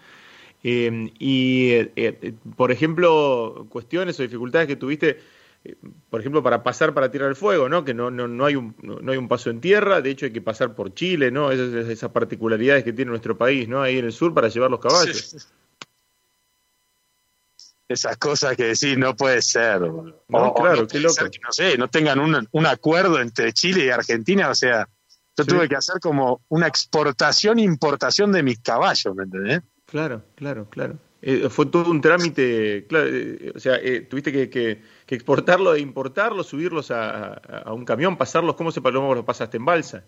Eh, 0.63 1.13
y, 1.19 1.71
eh, 1.97 2.35
por 2.57 2.73
ejemplo, 2.73 3.67
cuestiones 3.69 4.19
o 4.19 4.23
dificultades 4.23 4.69
que 4.69 4.77
tuviste, 4.77 5.21
eh, 5.65 5.77
por 6.09 6.21
ejemplo, 6.21 6.43
para 6.43 6.63
pasar 6.63 6.95
para 6.95 7.11
Tierra 7.11 7.27
del 7.27 7.37
Fuego, 7.37 7.69
¿no? 7.69 7.85
Que 7.85 7.93
no, 7.93 8.11
no, 8.11 8.27
no, 8.27 8.45
hay 8.47 8.57
un, 8.57 8.75
no, 8.83 9.13
hay 9.13 9.19
un 9.19 9.29
paso 9.29 9.51
en 9.51 9.61
tierra, 9.61 10.01
de 10.01 10.11
hecho 10.11 10.27
hay 10.27 10.33
que 10.33 10.43
pasar 10.43 10.75
por 10.75 10.95
Chile, 10.95 11.31
¿no? 11.31 11.51
Esas, 11.51 11.89
esas 11.89 12.11
particularidades 12.11 12.85
que 12.85 12.93
tiene 12.93 13.11
nuestro 13.11 13.37
país, 13.37 13.69
¿no? 13.69 13.83
Ahí 13.83 13.99
en 13.99 14.07
el 14.07 14.13
sur 14.13 14.33
para 14.35 14.49
llevar 14.49 14.71
los 14.71 14.81
caballos 14.81 15.51
esas 17.93 18.17
cosas 18.19 18.57
que 18.57 18.65
decís 18.65 18.97
no 18.97 19.17
puede 19.17 19.43
ser. 19.43 19.81
No, 19.81 20.55
claro, 20.55 20.87
qué 20.87 21.01
loco. 21.01 21.29
que, 21.31 21.39
no 21.41 21.53
sé, 21.53 21.77
no 21.77 21.89
tengan 21.89 22.21
un, 22.21 22.49
un, 22.51 22.67
acuerdo 22.67 23.21
entre 23.21 23.53
Chile 23.53 23.87
y 23.87 23.91
Argentina, 23.91 24.49
o 24.49 24.55
sea, 24.55 24.89
yo 25.37 25.45
tuve 25.45 25.69
que 25.69 25.77
hacer 25.77 26.01
como 26.01 26.41
una 26.49 26.67
exportación 26.67 27.59
e 27.59 27.63
importación 27.63 28.31
de 28.33 28.43
mis 28.43 28.61
caballos, 28.61 29.15
¿me 29.15 29.25
entendés? 29.25 29.63
Claro, 29.87 30.23
claro, 30.37 30.69
claro. 30.71 30.99
Eh, 31.23 31.49
fue 31.51 31.67
todo 31.67 31.91
un 31.91 32.01
trámite, 32.01 32.87
claro, 32.87 33.09
eh, 33.11 33.53
o 33.55 33.59
sea, 33.59 33.77
eh, 33.77 34.03
tuviste 34.03 34.33
que, 34.33 34.49
que, 34.49 34.83
que, 35.05 35.15
exportarlo 35.15 35.75
e 35.75 35.81
importarlo, 35.81 36.43
subirlos 36.43 36.91
a, 36.91 37.35
a, 37.35 37.75
un 37.75 37.85
camión, 37.85 38.17
pasarlos, 38.17 38.55
¿cómo 38.55 38.73
se 38.73 38.81
¿cómo 38.81 39.15
los 39.15 39.25
pasaste 39.25 39.59
en 39.59 39.65
balsa? 39.67 40.05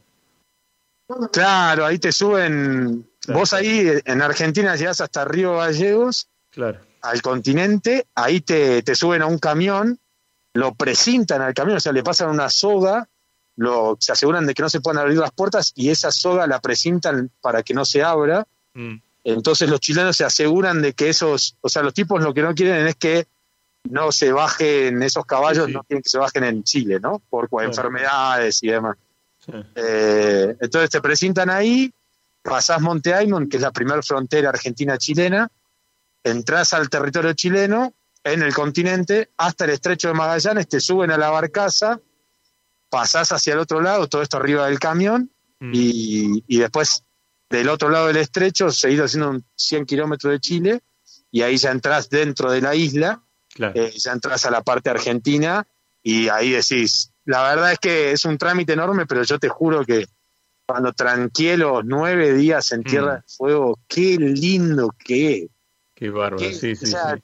Claro, 1.33 1.85
ahí 1.85 1.99
te 1.99 2.13
suben, 2.13 3.07
claro, 3.21 3.41
vos 3.41 3.53
ahí 3.53 3.93
en 4.05 4.23
Argentina 4.23 4.75
llegás 4.77 5.03
hasta 5.03 5.27
Río 5.27 5.59
Gallegos, 5.59 6.31
claro 6.53 6.79
al 7.03 7.21
continente, 7.21 8.07
ahí 8.15 8.41
te, 8.41 8.83
te, 8.83 8.95
suben 8.95 9.23
a 9.23 9.27
un 9.27 9.39
camión, 9.39 9.99
lo 10.55 10.75
precintan 10.75 11.43
al 11.43 11.53
camión, 11.53 11.77
o 11.77 11.81
sea, 11.81 11.93
le 11.93 12.03
pasan 12.03 12.31
una 12.31 12.49
soga, 12.49 13.09
lo, 13.57 13.97
se 14.01 14.13
aseguran 14.13 14.47
de 14.47 14.55
que 14.55 14.63
no 14.63 14.71
se 14.71 14.81
puedan 14.81 15.03
abrir 15.03 15.19
las 15.19 15.33
puertas 15.33 15.73
y 15.75 15.91
esa 15.91 16.11
soga 16.11 16.47
la 16.47 16.61
precintan 16.61 17.31
para 17.41 17.63
que 17.63 17.75
no 17.75 17.85
se 17.85 18.03
abra. 18.03 18.47
Mm. 18.75 18.95
Entonces 19.25 19.69
los 19.69 19.81
chilenos 19.81 20.17
se 20.17 20.25
aseguran 20.25 20.81
de 20.81 20.95
que 20.95 21.09
esos, 21.09 21.57
o 21.61 21.69
sea, 21.69 21.83
los 21.83 21.93
tipos 21.93 22.23
lo 22.23 22.33
que 22.33 22.43
no 22.43 22.55
quieren 22.55 22.87
es 22.87 22.97
que 22.97 23.27
no 23.85 24.13
se 24.13 24.33
bajen 24.33 25.03
esos 25.03 25.27
caballos, 25.27 25.67
sí, 25.67 25.73
sí. 25.73 25.75
no 25.75 25.83
quieren 25.83 26.03
que 26.03 26.09
se 26.09 26.19
bajen 26.19 26.45
en 26.45 26.63
Chile, 26.63 27.01
¿no? 27.01 27.21
Por 27.31 27.49
sí. 27.49 27.57
enfermedades 27.61 28.63
y 28.63 28.69
demás. 28.69 28.97
Eh, 29.75 30.57
entonces 30.61 30.89
te 30.89 31.01
presentan 31.01 31.51
ahí, 31.51 31.93
pasás 32.43 32.81
Monte 32.81 33.13
Aymon, 33.13 33.49
que 33.49 33.57
es 33.57 33.63
la 33.63 33.73
primera 33.73 34.01
frontera 34.03 34.51
argentina-chilena, 34.51 35.49
entras 36.25 36.73
al 36.73 36.89
territorio 36.89 37.33
chileno, 37.33 37.95
en 38.25 38.43
el 38.43 38.55
continente, 38.55 39.31
hasta 39.37 39.65
el 39.65 39.71
estrecho 39.71 40.09
de 40.09 40.15
Magallanes, 40.15 40.69
te 40.69 40.81
suben 40.81 41.11
a 41.11 41.19
la 41.19 41.31
barcaza, 41.31 42.01
pasás 42.89 43.33
hacia 43.33 43.55
el 43.55 43.59
otro 43.59 43.81
lado, 43.81 44.09
todo 44.09 44.23
esto 44.23 44.37
arriba 44.37 44.67
del 44.67 44.79
camión, 44.79 45.31
mm. 45.61 45.73
y, 45.75 46.45
y, 46.47 46.59
después 46.59 47.05
del 47.51 47.69
otro 47.69 47.89
lado 47.89 48.07
del 48.07 48.19
estrecho 48.19 48.71
seguís 48.71 49.01
haciendo 49.01 49.41
100 49.57 49.87
kilómetros 49.87 50.33
de 50.33 50.41
Chile, 50.41 50.83
y 51.31 51.43
ahí 51.43 51.57
ya 51.57 51.71
entras 51.71 52.11
dentro 52.11 52.53
de 52.53 52.61
la 52.61 52.75
isla, 52.75 53.23
claro. 53.53 53.73
eh, 53.75 53.93
ya 53.97 54.13
entras 54.13 54.45
a 54.47 54.51
la 54.51 54.63
parte 54.63 54.91
argentina, 54.91 55.67
y 56.03 56.29
ahí 56.29 56.51
decís, 56.51 57.13
la 57.25 57.43
verdad 57.43 57.73
es 57.73 57.79
que 57.79 58.13
es 58.13 58.25
un 58.25 58.39
trámite 58.39 58.73
enorme, 58.73 59.07
pero 59.07 59.23
yo 59.23 59.39
te 59.39 59.49
juro 59.49 59.85
que 59.85 60.07
cuando 60.67 60.93
tranquilo 60.93 61.83
nueve 61.85 62.35
días 62.35 62.73
en 62.73 62.83
Tierra 62.83 63.13
mm. 63.13 63.17
de 63.17 63.23
Fuego, 63.27 63.81
qué 63.89 64.17
lindo 64.19 64.95
que 64.99 65.37
es. 65.37 65.51
Qué 66.03 66.11
bárbaro, 66.11 66.39
sí, 66.41 66.75
sí, 66.75 66.85
o 66.85 66.89
sea, 66.89 67.15
sí. 67.15 67.23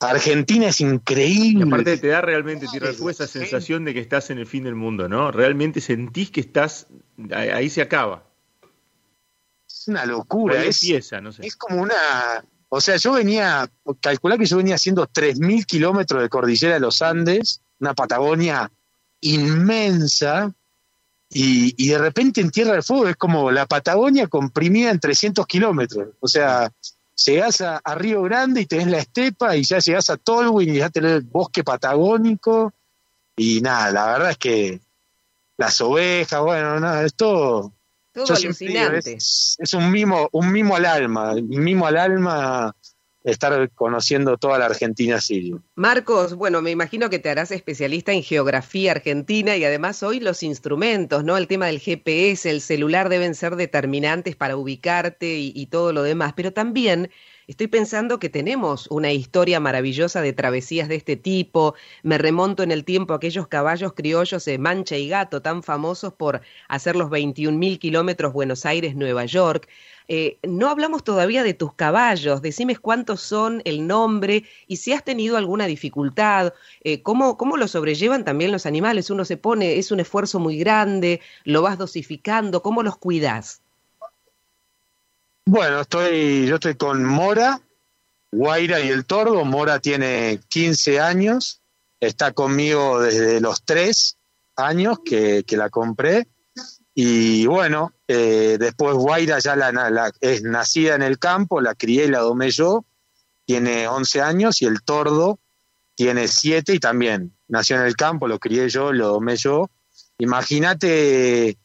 Argentina 0.00 0.66
es 0.66 0.82
increíble. 0.82 1.64
Y 1.64 1.66
aparte 1.66 1.96
te 1.96 2.08
da 2.08 2.20
realmente, 2.20 2.66
Tierra 2.70 2.88
del 2.88 2.96
Fuego, 2.96 3.08
esa 3.08 3.26
sensación 3.26 3.86
de 3.86 3.94
que 3.94 4.00
estás 4.00 4.28
en 4.28 4.36
el 4.36 4.46
fin 4.46 4.64
del 4.64 4.74
mundo, 4.74 5.08
¿no? 5.08 5.32
Realmente 5.32 5.80
sentís 5.80 6.30
que 6.30 6.40
estás, 6.40 6.88
ahí, 7.34 7.48
ahí 7.48 7.70
se 7.70 7.80
acaba. 7.80 8.22
Es 9.66 9.88
una 9.88 10.04
locura. 10.04 10.62
Es, 10.62 10.82
empieza, 10.82 11.22
no 11.22 11.32
sé. 11.32 11.46
es 11.46 11.56
como 11.56 11.80
una... 11.80 12.44
O 12.68 12.82
sea, 12.82 12.96
yo 12.96 13.12
venía, 13.12 13.66
calculá 14.02 14.36
que 14.36 14.44
yo 14.44 14.58
venía 14.58 14.74
haciendo 14.74 15.08
3.000 15.08 15.64
kilómetros 15.64 16.20
de 16.20 16.28
cordillera 16.28 16.74
de 16.74 16.80
los 16.80 17.00
Andes, 17.00 17.62
una 17.80 17.94
Patagonia 17.94 18.70
inmensa, 19.22 20.52
y, 21.30 21.74
y, 21.82 21.88
de 21.88 21.96
repente 21.96 22.42
en 22.42 22.50
Tierra 22.50 22.72
del 22.72 22.82
Fuego 22.82 23.08
es 23.08 23.16
como 23.16 23.50
la 23.50 23.64
Patagonia 23.64 24.26
comprimida 24.26 24.90
en 24.90 25.00
300 25.00 25.46
kilómetros. 25.46 26.08
O 26.20 26.28
sea, 26.28 26.70
llegás 27.24 27.60
a, 27.60 27.78
a, 27.78 27.94
Río 27.94 28.22
Grande 28.22 28.60
y 28.60 28.66
tenés 28.66 28.88
la 28.88 28.98
estepa 28.98 29.56
y 29.56 29.64
ya 29.64 29.78
llegás 29.78 30.10
a 30.10 30.16
Tolwyn 30.16 30.74
y 30.74 30.78
ya 30.78 30.90
tenés 30.90 31.12
el 31.12 31.22
bosque 31.22 31.64
patagónico 31.64 32.72
y 33.36 33.60
nada, 33.60 33.90
la 33.90 34.06
verdad 34.06 34.30
es 34.30 34.38
que 34.38 34.80
las 35.58 35.80
ovejas, 35.80 36.40
bueno, 36.40 36.80
nada, 36.80 37.04
es 37.04 37.14
todo, 37.14 37.72
todo 38.12 38.34
alucinante. 38.34 39.14
Es, 39.14 39.56
es, 39.58 39.74
un 39.74 39.90
mimo, 39.90 40.28
un 40.32 40.52
mimo 40.52 40.76
al 40.76 40.84
alma, 40.84 41.32
un 41.32 41.48
mimo 41.48 41.86
al 41.86 41.96
alma 41.96 42.74
estar 43.26 43.70
conociendo 43.74 44.38
toda 44.38 44.58
la 44.58 44.66
Argentina 44.66 45.20
sirio. 45.20 45.60
Marcos, 45.74 46.34
bueno, 46.34 46.62
me 46.62 46.70
imagino 46.70 47.10
que 47.10 47.18
te 47.18 47.28
harás 47.28 47.50
especialista 47.50 48.12
en 48.12 48.22
geografía 48.22 48.92
argentina 48.92 49.56
y 49.56 49.64
además 49.64 50.02
hoy 50.04 50.20
los 50.20 50.44
instrumentos, 50.44 51.24
¿no? 51.24 51.36
El 51.36 51.48
tema 51.48 51.66
del 51.66 51.80
GPS, 51.80 52.48
el 52.48 52.60
celular 52.60 53.08
deben 53.08 53.34
ser 53.34 53.56
determinantes 53.56 54.36
para 54.36 54.56
ubicarte 54.56 55.38
y, 55.38 55.52
y 55.54 55.66
todo 55.66 55.92
lo 55.92 56.04
demás, 56.04 56.34
pero 56.36 56.52
también 56.52 57.10
estoy 57.46 57.68
pensando 57.68 58.18
que 58.18 58.28
tenemos 58.28 58.86
una 58.88 59.12
historia 59.12 59.60
maravillosa 59.60 60.20
de 60.20 60.32
travesías 60.32 60.88
de 60.88 60.96
este 60.96 61.16
tipo. 61.16 61.74
Me 62.02 62.18
remonto 62.18 62.62
en 62.62 62.72
el 62.72 62.84
tiempo 62.84 63.12
a 63.12 63.16
aquellos 63.16 63.48
caballos 63.48 63.92
criollos 63.92 64.44
de 64.44 64.58
Mancha 64.58 64.96
y 64.96 65.08
Gato, 65.08 65.42
tan 65.42 65.62
famosos 65.62 66.12
por 66.12 66.40
hacer 66.68 66.96
los 66.96 67.10
21 67.10 67.56
mil 67.56 67.78
kilómetros 67.78 68.32
Buenos 68.32 68.66
Aires-Nueva 68.66 69.26
York. 69.26 69.68
Eh, 70.08 70.38
no 70.44 70.68
hablamos 70.68 71.02
todavía 71.02 71.42
de 71.42 71.54
tus 71.54 71.74
caballos, 71.74 72.40
decime 72.40 72.76
cuántos 72.76 73.20
son, 73.20 73.60
el 73.64 73.86
nombre 73.86 74.44
y 74.68 74.76
si 74.76 74.92
has 74.92 75.02
tenido 75.04 75.36
alguna 75.36 75.66
dificultad, 75.66 76.52
eh, 76.84 77.02
cómo, 77.02 77.36
cómo 77.36 77.56
lo 77.56 77.66
sobrellevan 77.66 78.24
también 78.24 78.52
los 78.52 78.66
animales. 78.66 79.10
Uno 79.10 79.24
se 79.24 79.36
pone, 79.36 79.78
es 79.78 79.90
un 79.90 80.00
esfuerzo 80.00 80.38
muy 80.38 80.58
grande, 80.58 81.20
lo 81.44 81.62
vas 81.62 81.78
dosificando, 81.78 82.62
¿cómo 82.62 82.82
los 82.82 82.96
cuidas? 82.98 83.62
Bueno, 85.48 85.82
estoy, 85.82 86.44
yo 86.48 86.56
estoy 86.56 86.74
con 86.74 87.04
Mora, 87.04 87.60
Guaira 88.32 88.80
y 88.80 88.88
el 88.88 89.06
Tordo. 89.06 89.44
Mora 89.44 89.78
tiene 89.78 90.40
15 90.48 90.98
años, 90.98 91.62
está 92.00 92.32
conmigo 92.32 93.00
desde 93.00 93.40
los 93.40 93.62
3 93.64 94.18
años 94.56 94.98
que, 95.04 95.44
que 95.46 95.56
la 95.56 95.70
compré. 95.70 96.26
Y 96.96 97.46
bueno, 97.46 97.92
eh, 98.08 98.56
después 98.58 98.96
Guaira 98.96 99.38
ya 99.38 99.54
la, 99.54 100.12
es 100.20 100.42
nacida 100.42 100.96
en 100.96 101.02
el 101.02 101.20
campo, 101.20 101.60
la 101.60 101.76
crié 101.76 102.06
y 102.06 102.08
la 102.08 102.20
domé 102.20 102.50
yo, 102.50 102.84
tiene 103.44 103.86
11 103.86 104.22
años 104.22 104.62
y 104.62 104.66
el 104.66 104.82
tordo 104.82 105.38
tiene 105.94 106.26
7 106.26 106.74
y 106.74 106.80
también 106.80 107.36
nació 107.46 107.76
en 107.76 107.82
el 107.82 107.94
campo, 107.94 108.26
lo 108.26 108.40
crié 108.40 108.68
yo, 108.68 108.92
lo 108.92 109.06
domé 109.06 109.36
yo. 109.36 109.70
Imagínate 110.18 111.56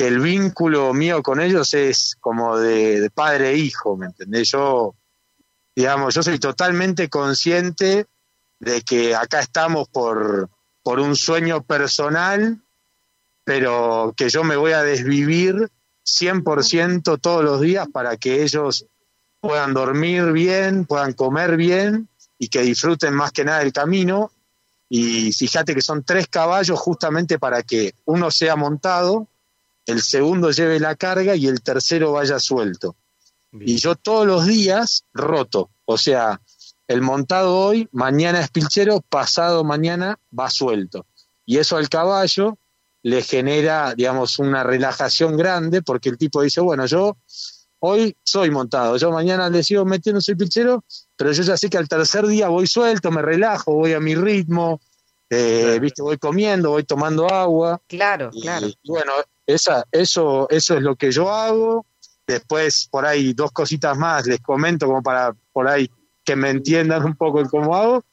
que 0.00 0.06
el 0.06 0.20
vínculo 0.20 0.94
mío 0.94 1.22
con 1.22 1.42
ellos 1.42 1.74
es 1.74 2.16
como 2.20 2.56
de, 2.56 3.02
de 3.02 3.10
padre 3.10 3.50
e 3.50 3.56
hijo, 3.56 3.98
¿me 3.98 4.06
entendés? 4.06 4.50
Yo, 4.50 4.94
digamos, 5.76 6.14
yo 6.14 6.22
soy 6.22 6.38
totalmente 6.38 7.10
consciente 7.10 8.06
de 8.60 8.80
que 8.80 9.14
acá 9.14 9.40
estamos 9.40 9.88
por, 9.88 10.48
por 10.82 11.00
un 11.00 11.16
sueño 11.16 11.62
personal 11.62 12.58
pero 13.44 14.14
que 14.16 14.28
yo 14.28 14.44
me 14.44 14.54
voy 14.56 14.70
a 14.70 14.84
desvivir 14.84 15.68
100% 16.06 17.20
todos 17.20 17.44
los 17.44 17.60
días 17.60 17.88
para 17.92 18.16
que 18.16 18.44
ellos 18.44 18.86
puedan 19.40 19.74
dormir 19.74 20.32
bien, 20.32 20.86
puedan 20.86 21.12
comer 21.12 21.56
bien 21.56 22.08
y 22.38 22.46
que 22.46 22.62
disfruten 22.62 23.12
más 23.12 23.32
que 23.32 23.44
nada 23.44 23.62
el 23.62 23.72
camino. 23.72 24.30
Y 24.88 25.32
fíjate 25.32 25.74
que 25.74 25.82
son 25.82 26.04
tres 26.04 26.28
caballos 26.28 26.78
justamente 26.78 27.40
para 27.40 27.64
que 27.64 27.92
uno 28.04 28.30
sea 28.30 28.54
montado, 28.54 29.26
el 29.90 30.02
segundo 30.02 30.50
lleve 30.50 30.80
la 30.80 30.94
carga 30.94 31.36
y 31.36 31.46
el 31.46 31.62
tercero 31.62 32.12
vaya 32.12 32.38
suelto. 32.38 32.96
Y 33.52 33.78
yo 33.78 33.96
todos 33.96 34.26
los 34.26 34.46
días 34.46 35.04
roto, 35.12 35.70
o 35.84 35.98
sea, 35.98 36.40
el 36.86 37.02
montado 37.02 37.56
hoy, 37.58 37.88
mañana 37.92 38.40
es 38.40 38.50
pilchero, 38.50 39.00
pasado 39.00 39.64
mañana 39.64 40.18
va 40.36 40.50
suelto. 40.50 41.06
Y 41.44 41.58
eso 41.58 41.76
al 41.76 41.88
caballo 41.88 42.58
le 43.02 43.22
genera, 43.22 43.94
digamos, 43.94 44.38
una 44.38 44.62
relajación 44.62 45.36
grande 45.36 45.82
porque 45.82 46.08
el 46.08 46.18
tipo 46.18 46.42
dice, 46.42 46.60
bueno, 46.60 46.86
yo 46.86 47.16
hoy 47.80 48.16
soy 48.22 48.50
montado, 48.50 48.96
yo 48.96 49.10
mañana 49.10 49.48
le 49.48 49.64
sigo 49.64 49.84
metiendo, 49.84 50.20
soy 50.20 50.36
pilchero, 50.36 50.84
pero 51.16 51.32
yo 51.32 51.42
ya 51.42 51.56
sé 51.56 51.68
que 51.68 51.78
al 51.78 51.88
tercer 51.88 52.26
día 52.26 52.48
voy 52.48 52.66
suelto, 52.66 53.10
me 53.10 53.22
relajo, 53.22 53.74
voy 53.74 53.94
a 53.94 54.00
mi 54.00 54.14
ritmo, 54.14 54.80
eh, 55.30 55.78
viste, 55.80 56.02
voy 56.02 56.18
comiendo, 56.18 56.70
voy 56.70 56.84
tomando 56.84 57.32
agua. 57.32 57.80
Claro, 57.86 58.30
claro. 58.30 58.66
Y, 58.66 58.76
bueno, 58.84 59.12
esa, 59.54 59.86
eso, 59.92 60.48
eso 60.50 60.76
es 60.76 60.82
lo 60.82 60.96
que 60.96 61.12
yo 61.12 61.30
hago. 61.32 61.86
Después, 62.26 62.88
por 62.90 63.06
ahí, 63.06 63.32
dos 63.32 63.52
cositas 63.52 63.96
más, 63.96 64.26
les 64.26 64.40
comento 64.40 64.86
como 64.86 65.02
para 65.02 65.34
por 65.52 65.68
ahí 65.68 65.90
que 66.24 66.36
me 66.36 66.50
entiendan 66.50 67.04
un 67.04 67.16
poco 67.16 67.40
el 67.40 67.48
cómo 67.48 67.74
hago. 67.74 68.04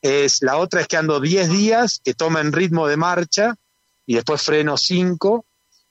Es, 0.00 0.42
la 0.42 0.58
otra 0.58 0.80
es 0.80 0.86
que 0.86 0.96
ando 0.96 1.18
10 1.18 1.48
días, 1.48 2.00
que 2.04 2.14
tomen 2.14 2.52
ritmo 2.52 2.86
de 2.86 2.96
marcha, 2.96 3.56
y 4.06 4.14
después 4.14 4.42
freno 4.42 4.76
5 4.76 5.44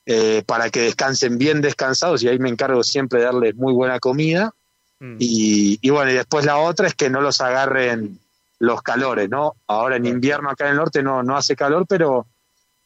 eh, 0.06 0.42
para 0.46 0.70
que 0.70 0.82
descansen 0.82 1.38
bien 1.38 1.62
descansados 1.62 2.22
y 2.22 2.28
ahí 2.28 2.38
me 2.38 2.50
encargo 2.50 2.82
siempre 2.82 3.20
de 3.20 3.26
darles 3.26 3.56
muy 3.56 3.72
buena 3.72 3.98
comida. 4.00 4.54
Mm. 5.00 5.16
Y, 5.18 5.90
bueno, 5.90 6.10
y 6.10 6.14
después 6.14 6.44
la 6.44 6.58
otra 6.58 6.86
es 6.86 6.94
que 6.94 7.10
no 7.10 7.20
los 7.20 7.40
agarren 7.40 8.18
los 8.58 8.82
calores, 8.82 9.28
¿no? 9.28 9.56
Ahora 9.66 9.96
en 9.96 10.06
invierno 10.06 10.50
acá 10.50 10.66
en 10.66 10.72
el 10.72 10.76
norte 10.76 11.02
no, 11.02 11.22
no 11.22 11.36
hace 11.36 11.56
calor, 11.56 11.86
pero 11.88 12.26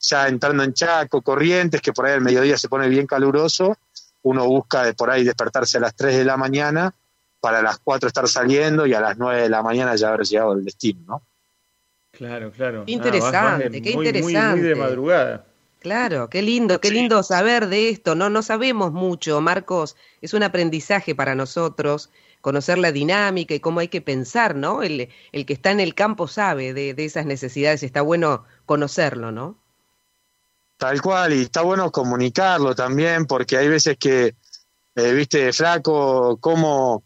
ya 0.00 0.28
entrando 0.28 0.62
en 0.62 0.74
Chaco, 0.74 1.22
Corrientes, 1.22 1.80
que 1.80 1.92
por 1.92 2.06
ahí 2.06 2.12
al 2.12 2.20
mediodía 2.20 2.56
se 2.56 2.68
pone 2.68 2.88
bien 2.88 3.06
caluroso, 3.06 3.76
uno 4.22 4.46
busca 4.46 4.84
de 4.84 4.94
por 4.94 5.10
ahí 5.10 5.24
despertarse 5.24 5.78
a 5.78 5.80
las 5.80 5.94
3 5.94 6.16
de 6.16 6.24
la 6.24 6.36
mañana 6.36 6.94
para 7.40 7.62
las 7.62 7.78
4 7.78 8.08
estar 8.08 8.28
saliendo 8.28 8.86
y 8.86 8.94
a 8.94 9.00
las 9.00 9.16
9 9.16 9.42
de 9.42 9.48
la 9.48 9.62
mañana 9.62 9.94
ya 9.96 10.08
haber 10.08 10.26
llegado 10.26 10.52
al 10.52 10.64
destino, 10.64 11.00
¿no? 11.06 11.22
Claro, 12.12 12.50
claro. 12.50 12.84
Qué 12.84 12.92
interesante, 12.92 13.82
qué 13.82 13.90
interesante. 13.90 14.60
Muy, 14.60 14.68
de 14.68 14.74
madrugada. 14.74 15.44
Claro, 15.78 16.28
qué 16.28 16.42
lindo, 16.42 16.80
qué 16.80 16.90
lindo 16.90 17.22
saber 17.22 17.68
de 17.68 17.90
esto. 17.90 18.16
No, 18.16 18.28
no 18.28 18.42
sabemos 18.42 18.92
mucho, 18.92 19.40
Marcos. 19.40 19.96
Es 20.20 20.34
un 20.34 20.42
aprendizaje 20.42 21.14
para 21.14 21.36
nosotros 21.36 22.10
conocer 22.40 22.78
la 22.78 22.90
dinámica 22.90 23.54
y 23.54 23.60
cómo 23.60 23.78
hay 23.80 23.88
que 23.88 24.00
pensar, 24.00 24.56
¿no? 24.56 24.82
El, 24.82 25.08
el 25.30 25.46
que 25.46 25.52
está 25.52 25.70
en 25.70 25.78
el 25.78 25.94
campo 25.94 26.26
sabe 26.26 26.74
de, 26.74 26.94
de 26.94 27.04
esas 27.04 27.26
necesidades. 27.26 27.84
Está 27.84 28.02
bueno 28.02 28.44
conocerlo, 28.66 29.30
¿no? 29.30 29.56
Tal 30.78 31.02
cual, 31.02 31.32
y 31.34 31.42
está 31.42 31.62
bueno 31.62 31.90
comunicarlo 31.92 32.74
también, 32.74 33.26
porque 33.26 33.56
hay 33.56 33.68
veces 33.68 33.96
que, 33.98 34.34
eh, 34.94 35.12
viste, 35.12 35.52
flaco, 35.52 36.38
cómo 36.40 37.02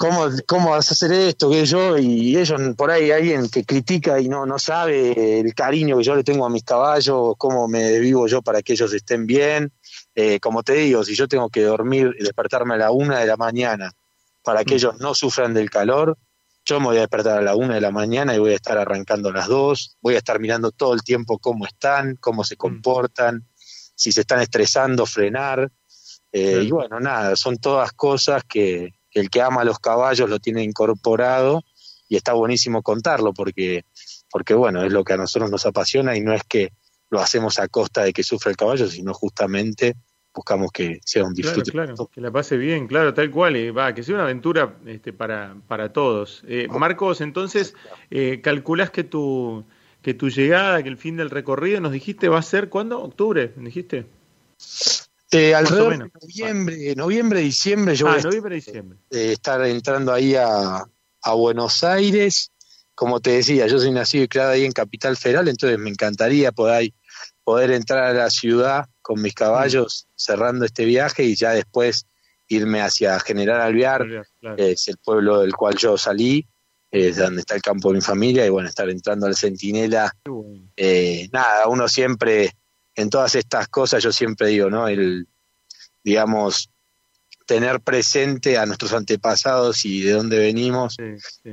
¿cómo, 0.00 0.30
¿cómo 0.46 0.70
vas 0.70 0.90
a 0.90 0.94
hacer 0.94 1.12
esto? 1.12 1.50
que 1.50 1.66
yo? 1.66 1.98
Y 1.98 2.34
ellos, 2.38 2.58
por 2.74 2.90
ahí, 2.90 3.10
alguien 3.10 3.50
que 3.50 3.66
critica 3.66 4.18
y 4.18 4.30
no, 4.30 4.46
no 4.46 4.58
sabe 4.58 5.40
el 5.40 5.54
cariño 5.54 5.98
que 5.98 6.04
yo 6.04 6.14
le 6.14 6.24
tengo 6.24 6.46
a 6.46 6.48
mis 6.48 6.64
caballos, 6.64 7.34
cómo 7.36 7.68
me 7.68 7.98
vivo 7.98 8.26
yo 8.26 8.40
para 8.40 8.62
que 8.62 8.72
ellos 8.72 8.94
estén 8.94 9.26
bien. 9.26 9.72
Eh, 10.14 10.40
como 10.40 10.62
te 10.62 10.72
digo, 10.72 11.04
si 11.04 11.14
yo 11.14 11.28
tengo 11.28 11.50
que 11.50 11.64
dormir 11.64 12.16
y 12.18 12.22
despertarme 12.22 12.74
a 12.74 12.78
la 12.78 12.90
una 12.92 13.18
de 13.18 13.26
la 13.26 13.36
mañana 13.36 13.92
para 14.42 14.64
que 14.64 14.72
mm. 14.72 14.76
ellos 14.78 15.00
no 15.00 15.14
sufran 15.14 15.52
del 15.52 15.68
calor, 15.68 16.16
yo 16.64 16.80
me 16.80 16.86
voy 16.86 16.96
a 16.98 17.00
despertar 17.00 17.38
a 17.38 17.42
la 17.42 17.56
una 17.56 17.74
de 17.74 17.80
la 17.80 17.90
mañana 17.90 18.34
y 18.34 18.38
voy 18.38 18.52
a 18.52 18.56
estar 18.56 18.78
arrancando 18.78 19.30
a 19.30 19.32
las 19.32 19.48
dos, 19.48 19.96
voy 20.00 20.14
a 20.14 20.18
estar 20.18 20.38
mirando 20.40 20.70
todo 20.70 20.94
el 20.94 21.02
tiempo 21.02 21.38
cómo 21.38 21.66
están, 21.66 22.16
cómo 22.16 22.44
se 22.44 22.54
mm. 22.54 22.58
comportan, 22.58 23.48
si 23.94 24.12
se 24.12 24.20
están 24.22 24.40
estresando, 24.40 25.06
frenar. 25.06 25.70
Eh, 26.32 26.62
y 26.64 26.70
bueno, 26.70 27.00
nada, 27.00 27.34
son 27.36 27.58
todas 27.58 27.92
cosas 27.92 28.44
que, 28.44 28.94
el 29.12 29.30
que 29.30 29.42
ama 29.42 29.62
a 29.62 29.64
los 29.64 29.78
caballos 29.78 30.30
lo 30.30 30.38
tiene 30.38 30.62
incorporado 30.62 31.64
y 32.08 32.16
está 32.16 32.32
buenísimo 32.32 32.82
contarlo 32.82 33.32
porque, 33.32 33.84
porque 34.30 34.54
bueno, 34.54 34.84
es 34.84 34.92
lo 34.92 35.02
que 35.02 35.14
a 35.14 35.16
nosotros 35.16 35.50
nos 35.50 35.66
apasiona 35.66 36.16
y 36.16 36.20
no 36.20 36.32
es 36.32 36.42
que 36.44 36.72
lo 37.08 37.20
hacemos 37.20 37.58
a 37.58 37.66
costa 37.68 38.04
de 38.04 38.12
que 38.12 38.22
sufra 38.22 38.50
el 38.50 38.56
caballo, 38.56 38.88
sino 38.88 39.12
justamente 39.12 39.96
buscamos 40.34 40.70
que 40.72 41.00
sea 41.04 41.24
un 41.24 41.34
disfrute. 41.34 41.70
Claro, 41.70 41.94
claro, 41.94 42.10
que 42.12 42.20
la 42.20 42.30
pase 42.30 42.56
bien, 42.56 42.86
claro, 42.86 43.14
tal 43.14 43.30
cual, 43.30 43.56
y 43.56 43.70
va, 43.70 43.94
que 43.94 44.02
sea 44.02 44.14
una 44.14 44.24
aventura 44.24 44.76
este, 44.86 45.12
para, 45.12 45.56
para 45.66 45.92
todos. 45.92 46.42
Eh, 46.46 46.68
Marcos, 46.68 47.20
entonces, 47.20 47.74
eh, 48.10 48.40
¿calculás 48.42 48.90
que 48.90 49.04
tu, 49.04 49.64
que 50.02 50.14
tu 50.14 50.30
llegada, 50.30 50.82
que 50.82 50.88
el 50.88 50.96
fin 50.96 51.16
del 51.16 51.30
recorrido, 51.30 51.80
nos 51.80 51.92
dijiste, 51.92 52.28
va 52.28 52.38
a 52.38 52.42
ser 52.42 52.68
cuándo? 52.68 53.02
¿Octubre? 53.02 53.52
¿Dijiste? 53.56 54.06
Eh, 55.32 55.54
alrededor 55.54 55.92
de 55.92 56.10
noviembre, 56.20 56.94
noviembre, 56.96 57.40
diciembre, 57.40 57.94
yo 57.94 58.08
ah, 58.08 58.14
voy 58.14 58.22
noviembre, 58.22 58.54
diciembre. 58.56 58.98
estar 59.10 59.64
entrando 59.64 60.12
ahí 60.12 60.34
a, 60.34 60.84
Buenos 61.36 61.84
Aires. 61.84 62.50
Como 62.94 63.20
te 63.20 63.30
decía, 63.30 63.66
yo 63.66 63.78
soy 63.78 63.92
nacido 63.92 64.24
y 64.24 64.28
criado 64.28 64.50
ahí 64.50 64.64
en 64.64 64.72
Capital 64.72 65.16
Federal, 65.16 65.48
entonces 65.48 65.78
me 65.78 65.88
encantaría 65.88 66.52
poder, 66.52 66.92
poder 67.44 67.70
entrar 67.70 68.04
a 68.04 68.12
la 68.12 68.30
ciudad 68.30 68.88
con 69.10 69.22
mis 69.22 69.34
caballos 69.34 70.06
cerrando 70.14 70.64
este 70.64 70.84
viaje 70.84 71.24
y 71.24 71.34
ya 71.34 71.50
después 71.50 72.06
irme 72.46 72.80
hacia 72.80 73.18
General 73.18 73.60
Alvear, 73.60 74.06
es 74.56 74.86
el 74.86 74.98
pueblo 74.98 75.40
del 75.40 75.52
cual 75.56 75.74
yo 75.74 75.98
salí, 75.98 76.46
es 76.92 77.16
donde 77.16 77.40
está 77.40 77.56
el 77.56 77.60
campo 77.60 77.88
de 77.88 77.96
mi 77.96 78.02
familia, 78.02 78.46
y 78.46 78.50
bueno, 78.50 78.68
estar 78.68 78.88
entrando 78.88 79.26
al 79.26 79.34
Centinela. 79.34 80.14
Eh, 80.76 81.28
nada, 81.32 81.66
uno 81.66 81.88
siempre 81.88 82.54
en 82.94 83.10
todas 83.10 83.34
estas 83.34 83.66
cosas 83.66 84.00
yo 84.00 84.12
siempre 84.12 84.46
digo, 84.46 84.70
¿no? 84.70 84.86
El, 84.86 85.26
digamos, 86.04 86.70
tener 87.46 87.80
presente 87.80 88.58
a 88.58 88.64
nuestros 88.64 88.92
antepasados 88.92 89.84
y 89.84 90.02
de 90.02 90.12
dónde 90.12 90.38
venimos. 90.38 90.98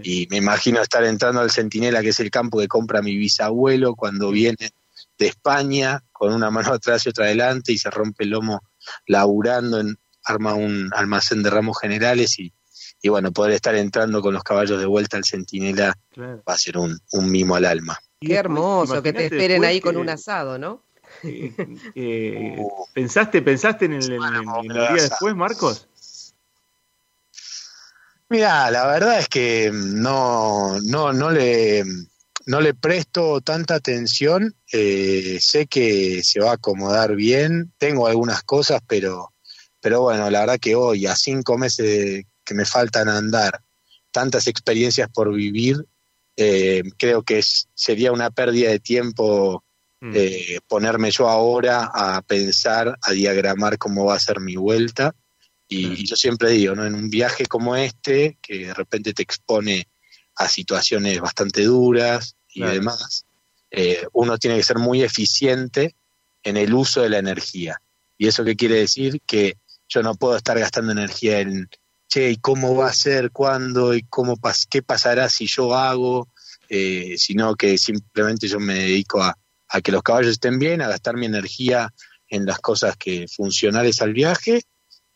Y 0.04 0.28
me 0.30 0.38
imagino 0.38 0.80
estar 0.80 1.04
entrando 1.06 1.42
al 1.42 1.50
Centinela, 1.50 2.04
que 2.04 2.10
es 2.10 2.20
el 2.20 2.30
campo 2.30 2.60
que 2.60 2.68
compra 2.68 3.02
mi 3.02 3.18
bisabuelo 3.18 3.96
cuando 3.96 4.30
viene 4.30 4.70
de 5.18 5.26
España, 5.26 6.04
con 6.18 6.34
una 6.34 6.50
mano 6.50 6.74
atrás 6.74 7.06
y 7.06 7.10
otra 7.10 7.26
adelante, 7.26 7.72
y 7.72 7.78
se 7.78 7.90
rompe 7.90 8.24
el 8.24 8.32
lomo 8.32 8.64
laburando, 9.06 9.80
en, 9.80 9.98
arma 10.24 10.54
un 10.54 10.92
almacén 10.94 11.42
de 11.42 11.50
ramos 11.50 11.80
generales 11.80 12.38
y, 12.40 12.54
y 13.02 13.10
bueno, 13.10 13.32
poder 13.32 13.54
estar 13.54 13.76
entrando 13.76 14.22
con 14.22 14.34
los 14.34 14.44
caballos 14.44 14.80
de 14.80 14.86
vuelta 14.86 15.18
al 15.18 15.26
Centinela 15.26 15.98
va 16.18 16.54
a 16.54 16.58
ser 16.58 16.78
un, 16.78 17.00
un 17.14 17.32
mimo 17.32 17.56
al 17.56 17.66
alma. 17.66 17.98
Qué 18.20 18.34
hermoso 18.34 19.02
que 19.02 19.14
te 19.14 19.26
esperen 19.26 19.64
ahí 19.64 19.80
con 19.80 19.98
un 19.98 20.10
asado, 20.10 20.58
¿no? 20.58 20.84
Eh, 21.24 21.54
eh, 21.96 22.58
¿pensaste, 22.94 23.42
¿Pensaste 23.42 23.86
en 23.86 23.94
el, 23.94 24.08
día 24.08 24.94
después, 24.94 25.36
Marcos? 25.36 25.88
Mira, 28.30 28.70
la 28.72 28.86
verdad 28.88 29.20
es 29.20 29.30
que 29.30 29.72
no, 29.74 30.80
no, 30.82 31.14
no 31.14 31.32
le 31.32 31.86
no 32.48 32.60
le 32.60 32.74
presto 32.74 33.42
tanta 33.42 33.76
atención. 33.76 34.56
Eh, 34.74 35.38
sé 35.40 35.68
que 35.68 36.24
se 36.24 36.40
va 36.40 36.52
a 36.52 36.56
acomodar 36.56 37.16
bien. 37.16 37.72
Tengo 37.78 38.08
algunas 38.08 38.42
cosas, 38.42 38.82
pero, 38.88 39.34
pero 39.80 40.02
bueno, 40.02 40.30
la 40.32 40.40
verdad 40.40 40.60
que 40.60 40.74
hoy, 40.74 41.06
a 41.06 41.16
cinco 41.16 41.60
meses 41.60 42.26
que 42.44 42.54
me 42.56 42.66
faltan 42.66 43.08
andar, 43.08 43.62
tantas 44.12 44.48
experiencias 44.48 45.10
por 45.10 45.32
vivir, 45.34 45.86
creo 46.98 47.24
que 47.24 47.42
sería 47.74 48.12
una 48.12 48.30
pérdida 48.30 48.70
de 48.70 48.80
tiempo 48.80 49.64
Mm. 50.00 50.12
Eh, 50.16 50.60
ponerme 50.68 51.10
yo 51.10 51.28
ahora 51.28 51.90
a 51.94 52.22
pensar, 52.22 52.98
a 53.02 53.12
diagramar 53.12 53.78
cómo 53.78 54.06
va 54.06 54.16
a 54.16 54.20
ser 54.20 54.40
mi 54.40 54.56
vuelta. 54.56 55.16
Y, 55.68 56.06
yo 56.06 56.16
siempre 56.16 56.52
digo, 56.52 56.76
¿no? 56.76 56.86
En 56.86 56.96
un 56.96 57.10
viaje 57.10 57.46
como 57.46 57.76
este, 57.76 58.38
que 58.42 58.68
de 58.68 58.74
repente 58.74 59.14
te 59.14 59.24
expone 59.24 59.88
a 60.38 60.48
situaciones 60.48 61.20
bastante 61.20 61.64
duras 61.64 62.36
y 62.54 62.62
demás, 62.62 63.26
eh, 63.72 64.06
uno 64.14 64.38
tiene 64.38 64.58
que 64.58 64.64
ser 64.64 64.78
muy 64.78 65.04
eficiente 65.04 65.96
en 66.44 66.58
el 66.58 66.74
uso 66.74 67.02
de 67.02 67.10
la 67.10 67.18
energía. 67.18 67.82
¿Y 68.18 68.28
eso 68.28 68.44
qué 68.44 68.56
quiere 68.56 68.76
decir? 68.76 69.22
Que 69.26 69.58
yo 69.90 70.02
no 70.04 70.16
puedo 70.16 70.36
estar 70.38 70.58
gastando 70.58 70.92
energía 70.92 71.40
en, 71.40 71.70
che, 72.08 72.32
¿y 72.32 72.38
cómo 72.38 72.76
va 72.76 72.88
a 72.88 72.94
ser? 72.94 73.32
¿Cuándo? 73.32 73.94
¿Y 73.94 74.04
cómo 74.04 74.40
qué 74.70 74.82
pasará 74.82 75.30
si 75.30 75.48
yo 75.48 75.76
hago? 75.76 76.30
Eh, 76.70 77.16
sino 77.18 77.56
que 77.56 77.78
simplemente 77.78 78.48
yo 78.48 78.60
me 78.60 78.76
dedico 78.76 79.22
a, 79.22 79.38
a 79.70 79.82
que 79.82 79.92
los 79.92 80.04
caballos 80.04 80.32
estén 80.32 80.60
bien, 80.60 80.82
a 80.82 80.88
gastar 80.88 81.16
mi 81.16 81.26
energía 81.26 81.94
en 82.30 82.46
las 82.46 82.60
cosas 82.60 82.96
que 82.98 83.28
funcionales 83.28 84.02
al 84.02 84.14
viaje 84.14 84.64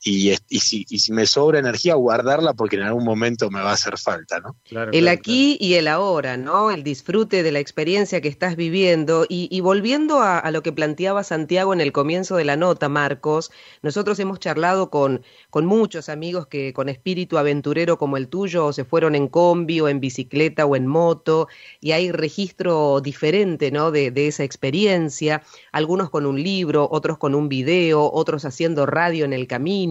y, 0.04 0.34
y, 0.50 0.60
si, 0.60 0.86
y 0.90 1.00
si 1.00 1.14
me 1.14 1.28
sobra 1.28 1.60
energía, 1.60 1.94
guardarla 1.94 2.54
porque 2.54 2.76
en 2.76 2.84
algún 2.84 3.04
momento 3.04 3.52
me 3.52 3.62
va 3.62 3.70
a 3.70 3.74
hacer 3.74 4.00
falta, 4.00 4.40
¿no? 4.40 4.56
el 4.92 5.08
aquí 5.08 5.58
y 5.60 5.76
el 5.76 5.88
ahora, 5.88 6.38
¿no? 6.38 6.72
El 6.72 6.84
disfrute 6.84 7.44
de 7.44 7.52
la 7.52 7.60
experiencia 7.60 8.20
que 8.20 8.28
estás 8.28 8.56
viviendo. 8.56 9.26
Y, 9.30 9.60
volviendo 9.62 10.22
a, 10.22 10.50
lo 10.50 10.64
que 10.64 10.72
planteaba 10.72 11.24
Santiago 11.24 11.72
en 11.74 11.82
el 11.82 11.92
comienzo 11.92 12.36
de 12.36 12.46
la 12.46 12.56
nota, 12.56 12.90
Marcos, 12.90 13.52
nosotros 13.84 14.20
hemos 14.20 14.40
charlado 14.40 14.90
con, 14.90 15.24
con 15.52 15.68
muchos 15.68 16.10
amigos 16.10 16.48
que 16.48 16.74
con 16.74 16.90
espíritu 16.90 17.38
aventurero 17.38 18.00
como 18.00 18.18
el 18.18 18.28
tuyo 18.28 18.74
se 18.74 18.86
fueron 18.86 19.14
en 19.14 19.28
combi 19.28 19.82
o 19.82 19.88
en 19.88 20.00
bicicleta 20.00 20.66
o 20.66 20.76
en 20.76 20.88
moto 20.88 21.48
y 21.80 21.92
hay 21.92 22.12
registro 22.12 23.02
diferente, 23.02 23.70
¿no? 23.70 23.92
De, 23.92 24.10
de 24.10 24.28
esa 24.28 24.44
experiencia, 24.44 25.44
algunos 25.72 26.10
con 26.10 26.26
un 26.26 26.42
libro, 26.42 26.88
otros 26.92 27.20
con 27.20 27.36
un 27.36 27.50
video, 27.50 28.12
otros 28.12 28.46
haciendo 28.46 28.88
radio 28.88 29.26
en 29.26 29.34
el 29.34 29.46
camino 29.46 29.91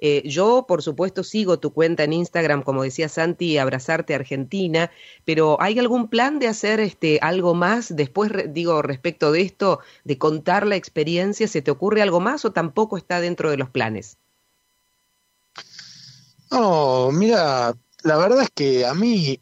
eh, 0.00 0.22
yo, 0.24 0.66
por 0.68 0.82
supuesto, 0.82 1.24
sigo 1.24 1.58
tu 1.58 1.72
cuenta 1.72 2.04
en 2.04 2.12
Instagram, 2.12 2.62
como 2.62 2.82
decía 2.82 3.08
Santi, 3.08 3.58
Abrazarte 3.58 4.14
Argentina, 4.14 4.90
pero 5.24 5.56
¿hay 5.60 5.78
algún 5.78 6.08
plan 6.08 6.38
de 6.38 6.48
hacer 6.48 6.80
este, 6.80 7.18
algo 7.22 7.54
más 7.54 7.94
después, 7.94 8.30
digo, 8.48 8.82
respecto 8.82 9.32
de 9.32 9.42
esto, 9.42 9.80
de 10.04 10.18
contar 10.18 10.66
la 10.66 10.76
experiencia? 10.76 11.48
¿Se 11.48 11.62
te 11.62 11.70
ocurre 11.70 12.02
algo 12.02 12.20
más 12.20 12.44
o 12.44 12.52
tampoco 12.52 12.96
está 12.96 13.20
dentro 13.20 13.50
de 13.50 13.56
los 13.56 13.70
planes? 13.70 14.16
No, 16.50 17.10
mira, 17.12 17.74
la 18.02 18.16
verdad 18.16 18.42
es 18.42 18.50
que 18.54 18.86
a 18.86 18.94
mí, 18.94 19.38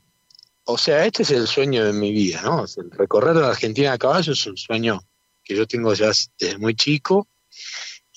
o 0.64 0.76
sea, 0.76 1.04
este 1.06 1.22
es 1.22 1.30
el 1.30 1.46
sueño 1.46 1.84
de 1.84 1.92
mi 1.92 2.12
vida, 2.12 2.42
¿no? 2.42 2.64
El 2.76 2.90
recorrer 2.90 3.36
la 3.36 3.50
Argentina 3.50 3.92
a 3.92 3.98
caballo 3.98 4.32
es 4.32 4.46
un 4.46 4.56
sueño 4.56 5.00
que 5.44 5.54
yo 5.54 5.66
tengo 5.66 5.94
ya 5.94 6.10
desde 6.38 6.58
muy 6.58 6.74
chico 6.74 7.28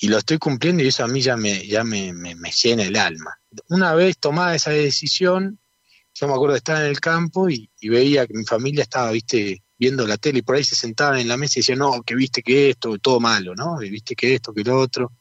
y 0.01 0.07
lo 0.07 0.17
estoy 0.17 0.37
cumpliendo 0.37 0.81
y 0.81 0.87
eso 0.87 1.03
a 1.03 1.07
mí 1.07 1.21
ya 1.21 1.35
me, 1.35 1.67
ya 1.67 1.83
me, 1.83 2.13
me, 2.13 2.51
llena 2.51 2.83
el 2.83 2.95
alma. 2.95 3.37
Una 3.67 3.93
vez 3.93 4.17
tomada 4.17 4.55
esa 4.55 4.71
decisión, 4.71 5.59
yo 6.13 6.27
me 6.27 6.33
acuerdo 6.33 6.53
de 6.53 6.59
estar 6.59 6.81
en 6.81 6.89
el 6.89 7.01
campo 7.01 7.49
y, 7.49 7.69
veía 7.81 8.25
que 8.25 8.33
mi 8.33 8.45
familia 8.45 8.83
estaba, 8.83 9.11
viste, 9.11 9.61
viendo 9.77 10.07
la 10.07 10.17
tele 10.17 10.39
y 10.39 10.41
por 10.41 10.55
ahí 10.55 10.63
se 10.63 10.75
sentaban 10.75 11.19
en 11.19 11.27
la 11.27 11.35
mesa 11.35 11.59
y 11.59 11.61
decían, 11.61 11.79
no, 11.79 12.01
que 12.03 12.15
viste 12.15 12.41
que 12.41 12.69
esto, 12.69 12.97
todo 12.99 13.19
malo, 13.19 13.55
¿no? 13.55 13.81
Y 13.83 13.89
viste 13.89 14.15
que 14.15 14.35
esto, 14.35 14.53
que 14.53 14.63
lo 14.63 14.79
otro. 14.79 15.11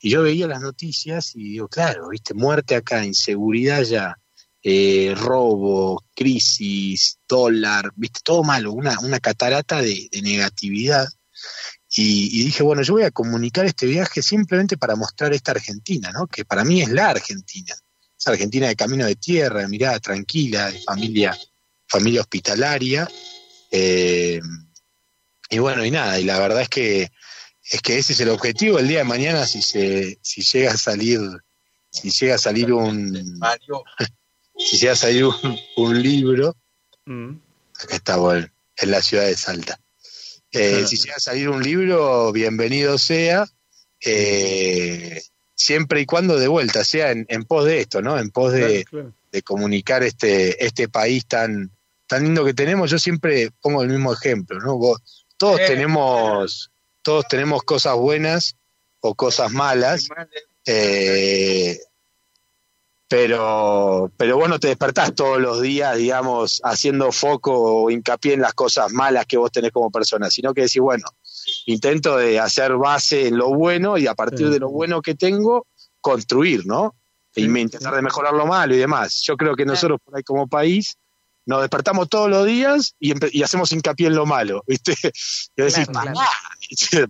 Y 0.00 0.10
yo 0.10 0.22
veía 0.22 0.46
las 0.46 0.60
noticias 0.60 1.34
y 1.34 1.52
digo, 1.52 1.68
claro, 1.68 2.08
viste, 2.10 2.34
muerte 2.34 2.76
acá, 2.76 3.04
inseguridad 3.06 3.82
ya, 3.82 4.14
eh, 4.62 5.14
robo, 5.16 6.04
crisis, 6.14 7.18
dólar, 7.26 7.92
viste, 7.96 8.20
todo 8.22 8.42
malo, 8.42 8.72
una, 8.72 8.98
una 9.00 9.20
catarata 9.20 9.80
de 9.80 10.10
negatividad. 10.22 11.08
Y, 12.00 12.44
dije, 12.44 12.62
bueno, 12.62 12.82
yo 12.82 12.92
voy 12.92 13.02
a 13.02 13.10
comunicar 13.10 13.66
este 13.66 13.84
viaje 13.86 14.22
simplemente 14.22 14.76
para 14.76 14.94
mostrar 14.94 15.32
esta 15.32 15.50
Argentina, 15.50 16.12
¿no? 16.12 16.28
Que 16.28 16.44
para 16.44 16.62
mí 16.62 16.80
es 16.80 16.90
la 16.90 17.10
Argentina. 17.10 17.74
Esa 18.16 18.30
Argentina 18.30 18.68
de 18.68 18.76
camino 18.76 19.04
de 19.04 19.16
tierra, 19.16 19.62
de 19.62 19.68
mirada 19.68 19.98
tranquila, 19.98 20.70
de 20.70 20.78
familia, 20.78 21.36
familia 21.88 22.20
hospitalaria. 22.20 23.08
Eh, 23.72 24.40
y 25.50 25.58
bueno, 25.58 25.84
y 25.84 25.90
nada, 25.90 26.20
y 26.20 26.24
la 26.24 26.38
verdad 26.38 26.62
es 26.62 26.68
que 26.68 27.10
es 27.64 27.82
que 27.82 27.98
ese 27.98 28.12
es 28.12 28.20
el 28.20 28.28
objetivo. 28.28 28.78
El 28.78 28.86
día 28.86 28.98
de 28.98 29.04
mañana, 29.04 29.44
si 29.44 29.60
se, 29.60 30.20
si 30.22 30.42
llega 30.42 30.74
a 30.74 30.76
salir, 30.76 31.20
si 31.90 32.10
llega 32.10 32.36
a 32.36 32.38
salir 32.38 32.72
un 32.72 33.40
si 34.56 34.76
llega 34.76 34.92
a 34.92 34.96
salir 34.96 35.24
un, 35.76 36.00
libro, 36.00 36.54
mm. 37.06 37.30
acá 37.74 37.96
está 37.96 38.16
bueno, 38.18 38.46
en 38.76 38.90
la 38.92 39.02
ciudad 39.02 39.24
de 39.24 39.36
Salta. 39.36 39.80
Eh, 40.58 40.84
si 40.86 40.96
llega 40.96 41.16
a 41.16 41.20
salir 41.20 41.48
un 41.48 41.62
libro, 41.62 42.32
bienvenido 42.32 42.98
sea, 42.98 43.46
eh, 44.04 45.22
siempre 45.54 46.00
y 46.00 46.06
cuando 46.06 46.38
de 46.38 46.48
vuelta 46.48 46.84
sea 46.84 47.12
en, 47.12 47.44
pos 47.44 47.64
de 47.64 47.80
esto, 47.80 48.02
¿no? 48.02 48.18
En 48.18 48.30
pos 48.30 48.52
de, 48.52 48.84
comunicar 49.44 50.02
este, 50.02 50.64
este 50.64 50.88
país 50.88 51.26
tan, 51.26 51.70
tan 52.06 52.24
lindo 52.24 52.44
que 52.44 52.54
tenemos. 52.54 52.90
Yo 52.90 52.98
siempre 52.98 53.50
pongo 53.60 53.82
el 53.82 53.88
mismo 53.88 54.12
ejemplo, 54.12 54.58
¿no? 54.58 54.78
todos 55.36 55.60
tenemos, 55.66 56.72
todos 57.02 57.26
tenemos 57.28 57.62
cosas 57.62 57.94
buenas 57.94 58.56
o 59.00 59.14
cosas 59.14 59.52
malas. 59.52 60.08
Pero, 63.08 64.12
pero 64.18 64.36
vos 64.36 64.50
no 64.50 64.60
te 64.60 64.68
despertás 64.68 65.14
todos 65.14 65.40
los 65.40 65.62
días, 65.62 65.96
digamos, 65.96 66.60
haciendo 66.62 67.10
foco 67.10 67.52
o 67.84 67.90
hincapié 67.90 68.34
en 68.34 68.42
las 68.42 68.52
cosas 68.52 68.92
malas 68.92 69.24
que 69.24 69.38
vos 69.38 69.50
tenés 69.50 69.72
como 69.72 69.90
persona, 69.90 70.28
sino 70.28 70.52
que 70.52 70.62
decís, 70.62 70.82
bueno, 70.82 71.04
intento 71.64 72.18
de 72.18 72.38
hacer 72.38 72.76
base 72.76 73.28
en 73.28 73.38
lo 73.38 73.48
bueno 73.54 73.96
y 73.96 74.06
a 74.06 74.14
partir 74.14 74.50
de 74.50 74.58
lo 74.58 74.68
bueno 74.68 75.00
que 75.00 75.14
tengo, 75.14 75.66
construir, 76.02 76.66
¿no? 76.66 76.94
y 77.34 77.44
intentar 77.44 77.94
de 77.94 78.02
mejorar 78.02 78.34
lo 78.34 78.46
malo 78.46 78.74
y 78.74 78.78
demás. 78.78 79.22
Yo 79.24 79.36
creo 79.36 79.54
que 79.54 79.64
nosotros 79.64 80.00
por 80.04 80.16
ahí 80.16 80.22
como 80.22 80.46
país 80.46 80.96
nos 81.46 81.60
despertamos 81.62 82.08
todos 82.08 82.28
los 82.28 82.46
días 82.46 82.94
y, 83.00 83.14
y 83.36 83.42
hacemos 83.42 83.72
hincapié 83.72 84.08
en 84.08 84.16
lo 84.16 84.26
malo, 84.26 84.62
¿viste? 84.66 84.94
Y 85.56 85.62
decís, 85.62 85.88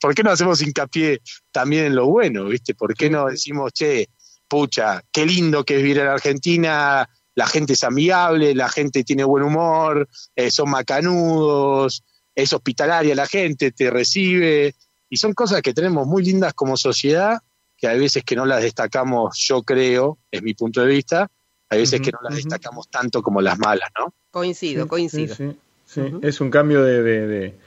¿por, 0.00 0.14
qué 0.14 0.22
no 0.22 0.30
hacemos 0.30 0.62
hincapié 0.62 1.20
también 1.50 1.86
en 1.86 1.96
lo 1.96 2.06
bueno, 2.06 2.44
¿viste? 2.44 2.74
¿Por 2.74 2.94
qué 2.94 3.10
no 3.10 3.26
decimos, 3.26 3.72
che, 3.72 4.08
pucha, 4.52 5.02
qué 5.10 5.24
lindo 5.24 5.64
que 5.64 5.76
es 5.76 5.82
vivir 5.82 6.00
en 6.00 6.08
Argentina, 6.08 7.08
la 7.34 7.46
gente 7.46 7.72
es 7.72 7.84
amigable, 7.84 8.54
la 8.54 8.68
gente 8.68 9.02
tiene 9.02 9.24
buen 9.24 9.44
humor, 9.44 10.06
eh, 10.36 10.50
son 10.50 10.68
macanudos, 10.68 12.04
es 12.34 12.52
hospitalaria 12.52 13.14
la 13.14 13.26
gente, 13.26 13.72
te 13.72 13.88
recibe, 13.88 14.74
y 15.08 15.16
son 15.16 15.32
cosas 15.32 15.62
que 15.62 15.72
tenemos 15.72 16.06
muy 16.06 16.22
lindas 16.22 16.52
como 16.52 16.76
sociedad, 16.76 17.38
que 17.78 17.88
hay 17.88 17.98
veces 17.98 18.24
que 18.24 18.36
no 18.36 18.44
las 18.44 18.62
destacamos, 18.62 19.38
yo 19.38 19.62
creo, 19.62 20.18
es 20.30 20.42
mi 20.42 20.52
punto 20.52 20.82
de 20.82 20.88
vista, 20.88 21.30
hay 21.70 21.78
veces 21.78 22.02
que 22.02 22.12
no 22.12 22.18
las 22.22 22.34
destacamos 22.34 22.90
tanto 22.90 23.22
como 23.22 23.40
las 23.40 23.58
malas, 23.58 23.88
¿no? 23.98 24.12
Coincido, 24.30 24.86
coincido. 24.86 25.34
Sí, 25.34 26.02
es 26.20 26.42
un 26.42 26.50
cambio 26.50 26.84
de, 26.84 27.02
de, 27.02 27.26
de, 27.26 27.58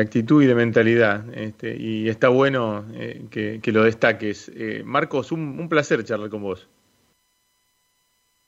actitud 0.00 0.42
y 0.42 0.46
de 0.46 0.54
mentalidad. 0.54 1.24
Este, 1.36 1.76
y 1.76 2.08
está 2.08 2.28
bueno 2.28 2.84
eh, 2.94 3.26
que, 3.30 3.72
lo 3.72 3.84
destaques. 3.84 4.50
Eh, 4.54 4.82
Marcos, 4.84 5.32
un, 5.32 5.58
un, 5.58 5.68
placer 5.68 6.04
charlar 6.04 6.30
con 6.30 6.42
vos. 6.42 6.66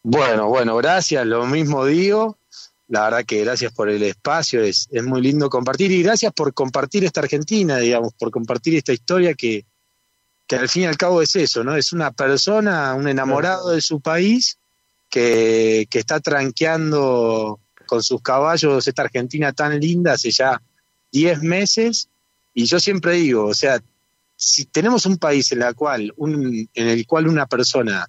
Bueno, 0.03 0.49
bueno, 0.49 0.77
gracias, 0.77 1.25
lo 1.27 1.47
mismo 1.47 1.87
digo. 1.87 2.37
La 2.89 3.05
verdad 3.05 3.25
que 3.25 3.45
gracias 3.45 3.73
por 3.73 3.89
el 3.89 4.03
espacio, 4.03 4.61
es, 4.61 4.89
es 4.91 5.03
muy 5.03 5.23
lindo 5.23 5.49
compartir 5.49 5.91
y 5.93 6.03
gracias 6.03 6.33
por 6.33 6.53
compartir 6.53 7.05
esta 7.05 7.21
Argentina, 7.21 7.79
digamos, 7.79 8.13
por 8.15 8.31
compartir 8.31 8.75
esta 8.75 8.93
historia 8.93 9.33
que, 9.35 9.65
que 10.47 10.57
al 10.57 10.69
fin 10.69 10.83
y 10.83 10.87
al 10.87 10.99
cabo 10.99 11.23
es 11.23 11.35
eso, 11.37 11.65
¿no? 11.65 11.75
Es 11.75 11.93
una 11.93 12.11
persona, 12.11 12.95
un 12.95 13.09
enamorado 13.09 13.71
de 13.71 13.81
su 13.81 14.01
país 14.01 14.59
que, 15.09 15.87
que 15.89 16.01
está 16.01 16.21
tranqueando 16.21 17.61
con 17.87 18.03
sus 18.03 18.21
caballos 18.21 18.87
esta 18.87 19.03
Argentina 19.03 19.53
tan 19.53 19.79
linda 19.79 20.15
hace 20.15 20.31
ya 20.31 20.61
10 21.13 21.43
meses 21.43 22.09
y 22.55 22.65
yo 22.65 22.81
siempre 22.81 23.15
digo, 23.15 23.47
o 23.47 23.55
sea, 23.55 23.83
si 24.37 24.65
tenemos 24.65 25.07
un 25.07 25.19
país 25.19 25.53
en, 25.53 25.61
la 25.61 25.73
cual 25.73 26.13
un, 26.17 26.69
en 26.75 26.89
el 26.89 27.07
cual 27.07 27.29
una 27.29 27.47
persona 27.47 28.07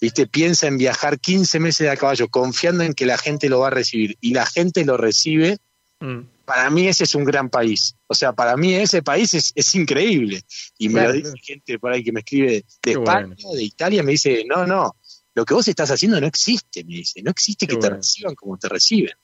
¿viste? 0.00 0.26
piensa 0.26 0.66
en 0.66 0.78
viajar 0.78 1.20
15 1.20 1.60
meses 1.60 1.88
a 1.88 1.96
caballo 1.96 2.28
confiando 2.28 2.82
en 2.82 2.94
que 2.94 3.06
la 3.06 3.18
gente 3.18 3.48
lo 3.48 3.60
va 3.60 3.68
a 3.68 3.70
recibir 3.70 4.16
y 4.20 4.34
la 4.34 4.46
gente 4.46 4.84
lo 4.84 4.96
recibe, 4.96 5.58
mm. 6.00 6.20
para 6.44 6.70
mí 6.70 6.88
ese 6.88 7.04
es 7.04 7.14
un 7.14 7.24
gran 7.24 7.50
país. 7.50 7.94
O 8.06 8.14
sea, 8.14 8.32
para 8.32 8.56
mí 8.56 8.74
ese 8.74 9.02
país 9.02 9.34
es, 9.34 9.52
es 9.54 9.74
increíble. 9.74 10.42
Y 10.78 10.88
me 10.88 11.02
lo 11.02 11.12
dice 11.12 11.32
gente 11.42 11.78
por 11.78 11.92
ahí 11.92 12.02
que 12.02 12.12
me 12.12 12.20
escribe 12.20 12.64
de 12.82 12.92
España, 12.92 13.36
de 13.54 13.62
Italia, 13.62 14.02
me 14.02 14.12
dice, 14.12 14.44
no, 14.46 14.66
no, 14.66 14.96
lo 15.34 15.44
que 15.44 15.54
vos 15.54 15.68
estás 15.68 15.90
haciendo 15.90 16.20
no 16.20 16.26
existe, 16.26 16.82
me 16.84 16.94
dice, 16.94 17.22
no 17.22 17.30
existe 17.30 17.66
que 17.66 17.76
te 17.76 17.90
reciban 17.90 18.34
como 18.34 18.58
te 18.58 18.68
reciben. 18.68 19.14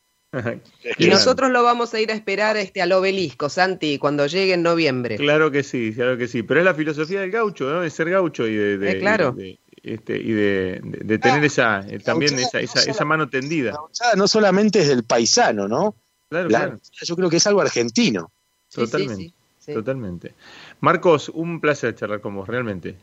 Y 0.99 1.09
nosotros 1.09 1.51
lo 1.51 1.63
vamos 1.63 1.95
a 1.95 2.01
ir 2.01 2.11
a 2.11 2.15
esperar 2.15 2.57
este 2.57 2.83
al 2.83 2.93
obelisco, 2.93 3.49
Santi, 3.49 3.99
cuando 3.99 4.27
llegue 4.27 4.55
en 4.55 4.63
noviembre. 4.63 5.17
Claro 5.17 5.51
que 5.51 5.63
sí, 5.63 5.93
claro 5.95 6.17
que 6.17 6.29
sí. 6.29 6.43
Pero 6.43 6.61
es 6.61 6.65
la 6.65 6.75
filosofía 6.75 7.21
del 7.21 7.31
gaucho, 7.31 7.71
¿no? 7.71 7.81
De 7.81 7.91
ser 7.91 8.11
gaucho 8.11 8.47
y 8.47 8.55
de, 8.55 8.91
eh, 8.91 8.99
claro. 8.99 9.37
este, 9.83 10.17
y 10.19 10.33
de, 10.33 11.19
tener 11.21 11.43
ah, 11.43 11.47
esa 11.47 11.81
eh, 11.89 11.99
también 12.01 12.39
esa, 12.39 12.61
esa, 12.61 13.05
mano 13.05 13.29
tendida. 13.29 13.75
no 14.17 14.29
solamente 14.29 14.81
es 14.81 14.89
del 14.89 15.05
paisano, 15.05 15.69
¿no? 15.69 15.97
Claro, 16.29 16.81
Yo 17.03 17.17
creo 17.17 17.31
que 17.31 17.37
es 17.37 17.47
algo 17.47 17.61
argentino. 17.61 18.33
Totalmente, 18.69 19.33
totalmente. 19.73 20.35
Marcos, 20.81 21.29
un 21.29 21.61
placer 21.61 21.95
charlar 21.95 22.21
con 22.21 22.35
vos, 22.35 22.49
realmente. 22.49 22.97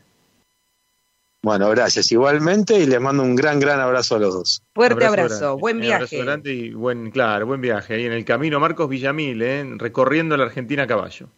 Bueno, 1.44 1.68
gracias 1.68 2.10
igualmente 2.10 2.78
y 2.78 2.86
les 2.86 2.98
mando 2.98 3.22
un 3.22 3.36
gran, 3.36 3.60
gran 3.60 3.78
abrazo 3.78 4.16
a 4.16 4.18
los 4.18 4.32
dos. 4.32 4.62
Fuerte 4.74 5.04
abrazo, 5.04 5.58
buen 5.58 5.78
viaje. 5.78 6.22
Abrazo 6.22 6.48
y 6.48 6.72
buen, 6.72 7.10
claro, 7.10 7.44
buen 7.44 7.60
viaje. 7.60 7.96
Ahí 7.96 8.06
en 8.06 8.12
el 8.12 8.24
camino 8.24 8.58
Marcos 8.58 8.88
Villamil, 8.88 9.42
¿eh? 9.42 9.62
recorriendo 9.76 10.38
la 10.38 10.44
Argentina 10.44 10.84
a 10.84 10.86
caballo. 10.86 11.28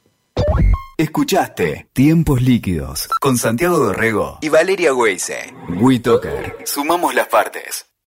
Escuchaste 0.97 1.89
Tiempos 1.93 2.41
Líquidos 2.41 3.09
con 3.21 3.37
Santiago 3.37 3.79
Dorrego 3.79 4.39
y 4.43 4.49
Valeria 4.49 4.95
Weise. 4.95 5.53
WeToker. 5.81 6.59
Sumamos 6.65 7.13
las 7.13 7.27
partes. 7.27 7.96